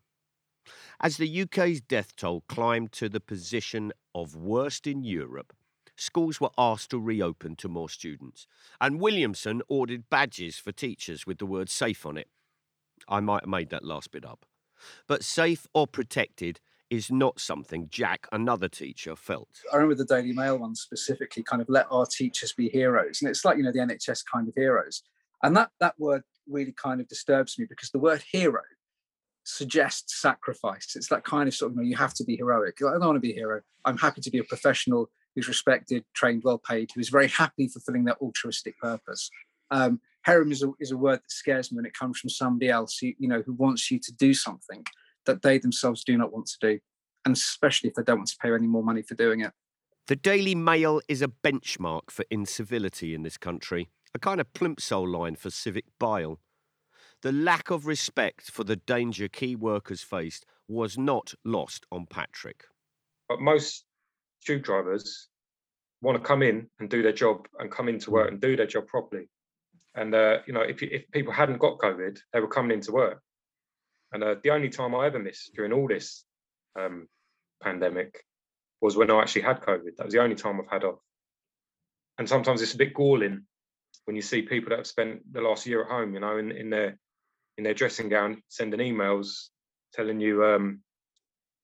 As 1.00 1.16
the 1.16 1.42
UK's 1.42 1.80
death 1.80 2.14
toll 2.14 2.44
climbed 2.48 2.92
to 2.92 3.08
the 3.08 3.20
position 3.20 3.92
of 4.14 4.36
worst 4.36 4.86
in 4.86 5.02
Europe, 5.02 5.52
schools 5.96 6.40
were 6.40 6.50
asked 6.56 6.90
to 6.90 7.00
reopen 7.00 7.56
to 7.56 7.68
more 7.68 7.88
students, 7.88 8.46
and 8.80 9.00
Williamson 9.00 9.60
ordered 9.68 10.08
badges 10.08 10.58
for 10.58 10.70
teachers 10.70 11.26
with 11.26 11.38
the 11.38 11.46
word 11.46 11.68
safe 11.68 12.06
on 12.06 12.16
it. 12.16 12.28
I 13.08 13.18
might 13.18 13.42
have 13.42 13.50
made 13.50 13.70
that 13.70 13.84
last 13.84 14.12
bit 14.12 14.24
up. 14.24 14.46
But 15.08 15.24
safe 15.24 15.66
or 15.74 15.88
protected 15.88 16.60
is 16.90 17.10
not 17.10 17.38
something 17.40 17.88
Jack, 17.90 18.26
another 18.32 18.68
teacher, 18.68 19.14
felt. 19.14 19.48
I 19.72 19.76
remember 19.76 19.94
the 19.94 20.04
Daily 20.04 20.32
Mail 20.32 20.58
one 20.58 20.74
specifically 20.74 21.42
kind 21.42 21.60
of 21.60 21.68
let 21.68 21.86
our 21.90 22.06
teachers 22.06 22.52
be 22.52 22.68
heroes. 22.68 23.20
And 23.20 23.30
it's 23.30 23.44
like, 23.44 23.56
you 23.58 23.62
know, 23.62 23.72
the 23.72 23.78
NHS 23.80 24.24
kind 24.32 24.48
of 24.48 24.54
heroes. 24.54 25.02
And 25.42 25.56
that 25.56 25.70
that 25.80 25.94
word 25.98 26.22
really 26.48 26.72
kind 26.72 27.00
of 27.00 27.08
disturbs 27.08 27.58
me 27.58 27.66
because 27.68 27.90
the 27.90 27.98
word 27.98 28.22
hero 28.30 28.62
suggests 29.44 30.20
sacrifice. 30.20 30.94
It's 30.96 31.08
that 31.08 31.24
kind 31.24 31.48
of 31.48 31.54
sort 31.54 31.72
of, 31.72 31.76
you 31.76 31.82
know, 31.82 31.88
you 31.88 31.96
have 31.96 32.14
to 32.14 32.24
be 32.24 32.36
heroic. 32.36 32.78
I 32.80 32.92
don't 32.92 33.00
want 33.00 33.16
to 33.16 33.20
be 33.20 33.32
a 33.32 33.36
hero. 33.36 33.60
I'm 33.84 33.98
happy 33.98 34.20
to 34.20 34.30
be 34.30 34.38
a 34.38 34.44
professional 34.44 35.10
who's 35.34 35.48
respected, 35.48 36.04
trained, 36.14 36.42
well 36.44 36.58
paid, 36.58 36.90
who 36.94 37.00
is 37.00 37.08
very 37.08 37.28
happy 37.28 37.68
fulfilling 37.68 38.04
their 38.04 38.16
altruistic 38.20 38.78
purpose. 38.78 39.30
Um, 39.70 40.00
heroism 40.22 40.52
is 40.52 40.62
a, 40.62 40.72
is 40.80 40.90
a 40.90 40.96
word 40.96 41.20
that 41.20 41.30
scares 41.30 41.70
me 41.70 41.76
when 41.76 41.86
it 41.86 41.94
comes 41.94 42.18
from 42.18 42.30
somebody 42.30 42.70
else, 42.70 43.00
you, 43.00 43.14
you 43.18 43.28
know, 43.28 43.42
who 43.42 43.52
wants 43.52 43.90
you 43.90 43.98
to 44.00 44.12
do 44.12 44.34
something 44.34 44.84
that 45.28 45.42
they 45.42 45.58
themselves 45.58 46.02
do 46.02 46.18
not 46.18 46.32
want 46.32 46.46
to 46.46 46.56
do, 46.60 46.80
and 47.24 47.36
especially 47.36 47.88
if 47.88 47.94
they 47.94 48.02
don't 48.02 48.18
want 48.18 48.28
to 48.30 48.36
pay 48.42 48.52
any 48.52 48.66
more 48.66 48.82
money 48.82 49.02
for 49.02 49.14
doing 49.14 49.40
it. 49.40 49.52
The 50.08 50.16
Daily 50.16 50.54
Mail 50.54 51.00
is 51.06 51.22
a 51.22 51.28
benchmark 51.28 52.10
for 52.10 52.24
incivility 52.30 53.14
in 53.14 53.22
this 53.22 53.36
country, 53.36 53.90
a 54.14 54.18
kind 54.18 54.40
of 54.40 54.52
plimsoll 54.54 55.06
line 55.06 55.36
for 55.36 55.50
civic 55.50 55.84
bile. 56.00 56.40
The 57.22 57.30
lack 57.30 57.70
of 57.70 57.86
respect 57.86 58.50
for 58.50 58.64
the 58.64 58.76
danger 58.76 59.28
key 59.28 59.54
workers 59.54 60.02
faced 60.02 60.46
was 60.66 60.96
not 60.96 61.34
lost 61.44 61.84
on 61.92 62.06
Patrick. 62.06 62.64
But 63.28 63.40
most 63.40 63.84
tube 64.44 64.62
drivers 64.62 65.28
want 66.00 66.16
to 66.16 66.24
come 66.26 66.42
in 66.42 66.68
and 66.78 66.88
do 66.88 67.02
their 67.02 67.12
job 67.12 67.46
and 67.58 67.70
come 67.70 67.88
into 67.88 68.10
work 68.10 68.30
and 68.30 68.40
do 68.40 68.56
their 68.56 68.66
job 68.66 68.86
properly. 68.86 69.28
And 69.94 70.14
uh, 70.14 70.38
you 70.46 70.54
know, 70.54 70.62
if 70.62 70.82
if 70.82 71.10
people 71.10 71.32
hadn't 71.32 71.58
got 71.58 71.78
COVID, 71.78 72.18
they 72.32 72.40
were 72.40 72.48
coming 72.48 72.76
into 72.76 72.92
work. 72.92 73.20
And 74.12 74.22
uh, 74.24 74.36
the 74.42 74.50
only 74.50 74.70
time 74.70 74.94
I 74.94 75.06
ever 75.06 75.18
missed 75.18 75.54
during 75.54 75.72
all 75.72 75.86
this 75.86 76.24
um, 76.78 77.08
pandemic 77.62 78.24
was 78.80 78.96
when 78.96 79.10
I 79.10 79.20
actually 79.20 79.42
had 79.42 79.60
COVID. 79.60 79.96
That 79.96 80.04
was 80.04 80.14
the 80.14 80.22
only 80.22 80.36
time 80.36 80.60
I've 80.60 80.70
had 80.70 80.84
off. 80.84 81.00
And 82.18 82.28
sometimes 82.28 82.62
it's 82.62 82.74
a 82.74 82.78
bit 82.78 82.94
galling 82.94 83.42
when 84.04 84.16
you 84.16 84.22
see 84.22 84.42
people 84.42 84.70
that 84.70 84.78
have 84.78 84.86
spent 84.86 85.32
the 85.32 85.40
last 85.40 85.66
year 85.66 85.82
at 85.82 85.90
home, 85.90 86.14
you 86.14 86.20
know, 86.20 86.38
in, 86.38 86.50
in 86.52 86.70
their 86.70 86.98
in 87.58 87.64
their 87.64 87.74
dressing 87.74 88.08
gown, 88.08 88.42
sending 88.48 88.80
emails 88.80 89.48
telling 89.92 90.20
you 90.20 90.44
um, 90.44 90.80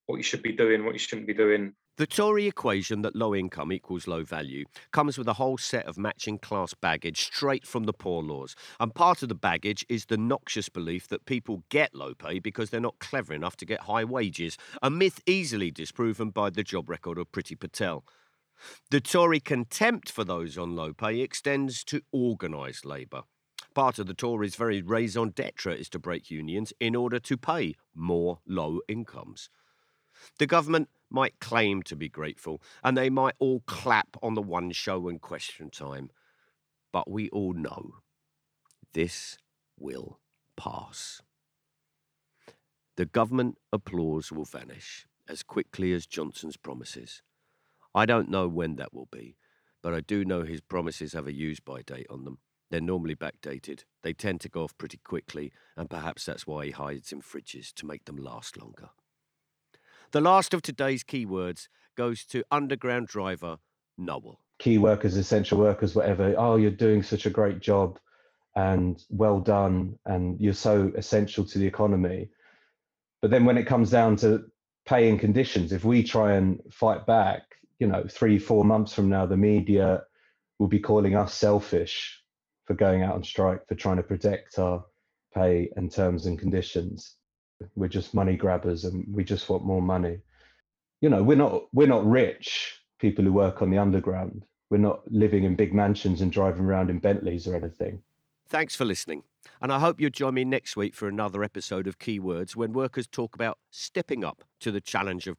what 0.06 0.16
you 0.16 0.22
should 0.22 0.42
be 0.42 0.52
doing, 0.52 0.84
what 0.84 0.94
you 0.94 0.98
shouldn't 0.98 1.26
be 1.26 1.34
doing, 1.34 1.74
the 1.96 2.06
Tory 2.08 2.46
equation 2.46 3.02
that 3.02 3.14
low 3.14 3.36
income 3.36 3.72
equals 3.72 4.08
low 4.08 4.24
value 4.24 4.64
comes 4.90 5.16
with 5.16 5.28
a 5.28 5.34
whole 5.34 5.56
set 5.56 5.86
of 5.86 5.96
matching 5.96 6.38
class 6.38 6.74
baggage 6.74 7.22
straight 7.22 7.64
from 7.64 7.84
the 7.84 7.92
poor 7.92 8.20
laws. 8.20 8.56
And 8.80 8.92
part 8.92 9.22
of 9.22 9.28
the 9.28 9.34
baggage 9.36 9.86
is 9.88 10.06
the 10.06 10.16
noxious 10.16 10.68
belief 10.68 11.06
that 11.08 11.24
people 11.24 11.62
get 11.68 11.94
low 11.94 12.14
pay 12.14 12.40
because 12.40 12.70
they're 12.70 12.80
not 12.80 12.98
clever 12.98 13.32
enough 13.32 13.56
to 13.58 13.66
get 13.66 13.82
high 13.82 14.02
wages, 14.02 14.58
a 14.82 14.90
myth 14.90 15.20
easily 15.24 15.70
disproven 15.70 16.30
by 16.30 16.50
the 16.50 16.64
job 16.64 16.90
record 16.90 17.16
of 17.16 17.30
Priti 17.30 17.58
Patel. 17.58 18.04
The 18.90 19.00
Tory 19.00 19.38
contempt 19.38 20.10
for 20.10 20.24
those 20.24 20.58
on 20.58 20.74
low 20.74 20.92
pay 20.92 21.20
extends 21.20 21.84
to 21.84 22.02
organised 22.12 22.84
labour. 22.84 23.22
Part 23.72 24.00
of 24.00 24.06
the 24.06 24.14
Tories' 24.14 24.56
very 24.56 24.82
raison 24.82 25.30
d'etre 25.30 25.78
is 25.78 25.88
to 25.90 25.98
break 25.98 26.30
unions 26.30 26.72
in 26.80 26.96
order 26.96 27.20
to 27.20 27.36
pay 27.36 27.74
more 27.94 28.38
low 28.46 28.80
incomes. 28.88 29.48
The 30.38 30.46
government 30.46 30.88
might 31.10 31.38
claim 31.38 31.82
to 31.84 31.96
be 31.96 32.08
grateful, 32.08 32.62
and 32.82 32.96
they 32.96 33.10
might 33.10 33.34
all 33.38 33.60
clap 33.66 34.16
on 34.22 34.34
the 34.34 34.42
one 34.42 34.72
show 34.72 35.08
and 35.08 35.20
question 35.20 35.70
time. 35.70 36.10
But 36.92 37.10
we 37.10 37.28
all 37.30 37.52
know 37.52 37.96
this 38.92 39.38
will 39.78 40.20
pass. 40.56 41.20
The 42.96 43.06
government 43.06 43.58
applause 43.72 44.30
will 44.30 44.44
vanish 44.44 45.06
as 45.28 45.42
quickly 45.42 45.92
as 45.92 46.06
Johnson's 46.06 46.56
promises. 46.56 47.22
I 47.94 48.06
don't 48.06 48.28
know 48.28 48.48
when 48.48 48.76
that 48.76 48.92
will 48.94 49.08
be, 49.10 49.36
but 49.82 49.94
I 49.94 50.00
do 50.00 50.24
know 50.24 50.42
his 50.42 50.60
promises 50.60 51.12
have 51.12 51.26
a 51.26 51.32
use 51.32 51.60
by 51.60 51.82
date 51.82 52.06
on 52.10 52.24
them. 52.24 52.38
They're 52.70 52.80
normally 52.80 53.14
backdated. 53.14 53.84
They 54.02 54.12
tend 54.12 54.40
to 54.42 54.48
go 54.48 54.64
off 54.64 54.76
pretty 54.78 54.98
quickly, 54.98 55.52
and 55.76 55.90
perhaps 55.90 56.24
that's 56.24 56.46
why 56.46 56.66
he 56.66 56.70
hides 56.72 57.12
in 57.12 57.20
fridges 57.20 57.72
to 57.74 57.86
make 57.86 58.04
them 58.04 58.16
last 58.16 58.56
longer. 58.56 58.90
The 60.14 60.20
last 60.20 60.54
of 60.54 60.62
today's 60.62 61.02
keywords 61.02 61.66
goes 61.96 62.24
to 62.26 62.44
underground 62.52 63.08
driver 63.08 63.56
Noel. 63.98 64.38
Key 64.60 64.78
workers, 64.78 65.16
essential 65.16 65.58
workers, 65.58 65.96
whatever. 65.96 66.32
Oh, 66.38 66.54
you're 66.54 66.70
doing 66.70 67.02
such 67.02 67.26
a 67.26 67.30
great 67.30 67.58
job 67.58 67.98
and 68.54 69.02
well 69.10 69.40
done, 69.40 69.98
and 70.06 70.40
you're 70.40 70.52
so 70.52 70.92
essential 70.96 71.44
to 71.46 71.58
the 71.58 71.66
economy. 71.66 72.28
But 73.22 73.32
then 73.32 73.44
when 73.44 73.58
it 73.58 73.66
comes 73.66 73.90
down 73.90 74.14
to 74.18 74.44
pay 74.86 75.10
and 75.10 75.18
conditions, 75.18 75.72
if 75.72 75.84
we 75.84 76.04
try 76.04 76.34
and 76.34 76.60
fight 76.70 77.06
back, 77.06 77.42
you 77.80 77.88
know, 77.88 78.04
three, 78.08 78.38
four 78.38 78.64
months 78.64 78.92
from 78.92 79.08
now, 79.08 79.26
the 79.26 79.36
media 79.36 80.04
will 80.60 80.68
be 80.68 80.78
calling 80.78 81.16
us 81.16 81.34
selfish 81.34 82.22
for 82.66 82.74
going 82.74 83.02
out 83.02 83.16
on 83.16 83.24
strike, 83.24 83.66
for 83.66 83.74
trying 83.74 83.96
to 83.96 84.04
protect 84.04 84.60
our 84.60 84.84
pay 85.34 85.70
and 85.74 85.90
terms 85.90 86.26
and 86.26 86.38
conditions 86.38 87.16
we're 87.74 87.88
just 87.88 88.14
money 88.14 88.36
grabbers 88.36 88.84
and 88.84 89.06
we 89.12 89.24
just 89.24 89.48
want 89.48 89.64
more 89.64 89.82
money. 89.82 90.18
You 91.00 91.10
know 91.10 91.22
we're 91.22 91.36
not 91.36 91.64
we're 91.72 91.88
not 91.88 92.06
rich 92.06 92.80
people 92.98 93.24
who 93.24 93.32
work 93.32 93.62
on 93.62 93.70
the 93.70 93.78
underground. 93.78 94.44
We're 94.70 94.78
not 94.78 95.00
living 95.10 95.44
in 95.44 95.56
big 95.56 95.74
mansions 95.74 96.20
and 96.20 96.32
driving 96.32 96.64
around 96.64 96.90
in 96.90 96.98
bentleys 96.98 97.46
or 97.46 97.54
anything. 97.54 98.02
Thanks 98.48 98.74
for 98.74 98.84
listening 98.84 99.22
and 99.60 99.72
i 99.72 99.78
hope 99.78 100.00
you'll 100.00 100.10
join 100.10 100.34
me 100.34 100.44
next 100.44 100.76
week 100.76 100.94
for 100.94 101.08
another 101.08 101.42
episode 101.42 101.86
of 101.86 101.98
keywords 101.98 102.56
when 102.56 102.72
workers 102.72 103.06
talk 103.06 103.34
about 103.34 103.58
stepping 103.70 104.24
up 104.24 104.44
to 104.60 104.70
the 104.70 104.80
challenge 104.80 105.26
of 105.26 105.38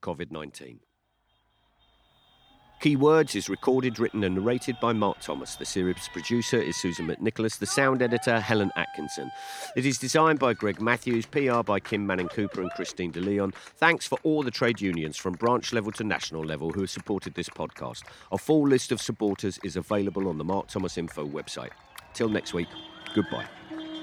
covid-19 2.86 2.98
Keywords 2.98 3.36
is 3.36 3.50
recorded, 3.50 3.98
written, 4.00 4.24
and 4.24 4.36
narrated 4.36 4.78
by 4.80 4.94
Mark 4.94 5.20
Thomas. 5.20 5.56
The 5.56 5.66
series 5.66 6.08
producer 6.14 6.62
is 6.62 6.76
Susan 6.76 7.08
McNicholas, 7.08 7.58
the 7.58 7.66
sound 7.66 8.04
editor, 8.04 8.40
Helen 8.40 8.72
Atkinson. 8.76 9.32
It 9.76 9.88
is 9.88 9.98
designed 9.98 10.38
by 10.38 10.54
Greg 10.54 10.80
Matthews, 10.80 11.26
PR 11.26 11.64
by 11.64 11.80
Kim 11.80 12.06
Manning 12.06 12.28
Cooper 12.28 12.62
and 12.62 12.70
Christine 12.72 13.12
DeLeon. 13.12 13.56
Thanks 13.78 14.06
for 14.06 14.20
all 14.22 14.44
the 14.44 14.52
trade 14.52 14.80
unions 14.80 15.18
from 15.18 15.34
branch 15.34 15.74
level 15.74 15.92
to 15.94 16.04
national 16.04 16.44
level 16.44 16.70
who 16.72 16.82
have 16.82 16.92
supported 16.92 17.34
this 17.34 17.50
podcast. 17.50 18.04
A 18.32 18.38
full 18.38 18.68
list 18.68 18.92
of 18.92 19.02
supporters 19.02 19.60
is 19.64 19.76
available 19.76 20.28
on 20.28 20.38
the 20.38 20.44
Mark 20.44 20.68
Thomas 20.68 21.00
Info 21.00 21.28
website. 21.28 21.72
Till 22.14 22.30
next 22.30 22.54
week, 22.54 22.68
goodbye. 23.16 23.48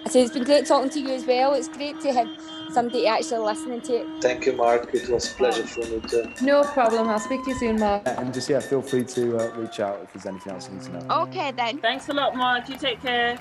I 0.04 0.08
say 0.08 0.22
it's 0.22 0.32
been 0.32 0.44
great 0.44 0.66
talking 0.66 0.90
to 0.90 1.00
you 1.00 1.10
as 1.10 1.24
well. 1.24 1.54
It's 1.54 1.68
great 1.68 2.00
to 2.00 2.12
have 2.12 2.28
somebody 2.72 3.06
actually 3.06 3.38
listening 3.38 3.80
to 3.82 4.00
it. 4.00 4.06
Thank 4.20 4.46
you, 4.46 4.52
Mark. 4.52 4.92
It 4.94 5.08
was 5.08 5.30
a 5.30 5.34
pleasure 5.34 5.66
for 5.66 5.80
me 5.80 6.00
too. 6.00 6.32
No 6.42 6.64
problem. 6.64 7.08
I'll 7.08 7.20
speak 7.20 7.44
to 7.44 7.50
you 7.50 7.56
soon, 7.56 7.78
Mark. 7.78 8.02
And 8.06 8.32
just, 8.34 8.48
yeah, 8.48 8.60
feel 8.60 8.82
free 8.82 9.04
to 9.04 9.38
uh, 9.38 9.56
reach 9.56 9.80
out 9.80 10.00
if 10.02 10.12
there's 10.12 10.26
anything 10.26 10.52
else 10.52 10.68
you 10.68 10.74
need 10.74 10.82
to 10.84 11.06
know. 11.06 11.22
Okay, 11.22 11.52
then. 11.52 11.78
Thanks 11.78 12.08
a 12.08 12.12
lot, 12.12 12.34
Mark. 12.34 12.68
You 12.68 12.76
take 12.76 13.00
care. 13.00 13.38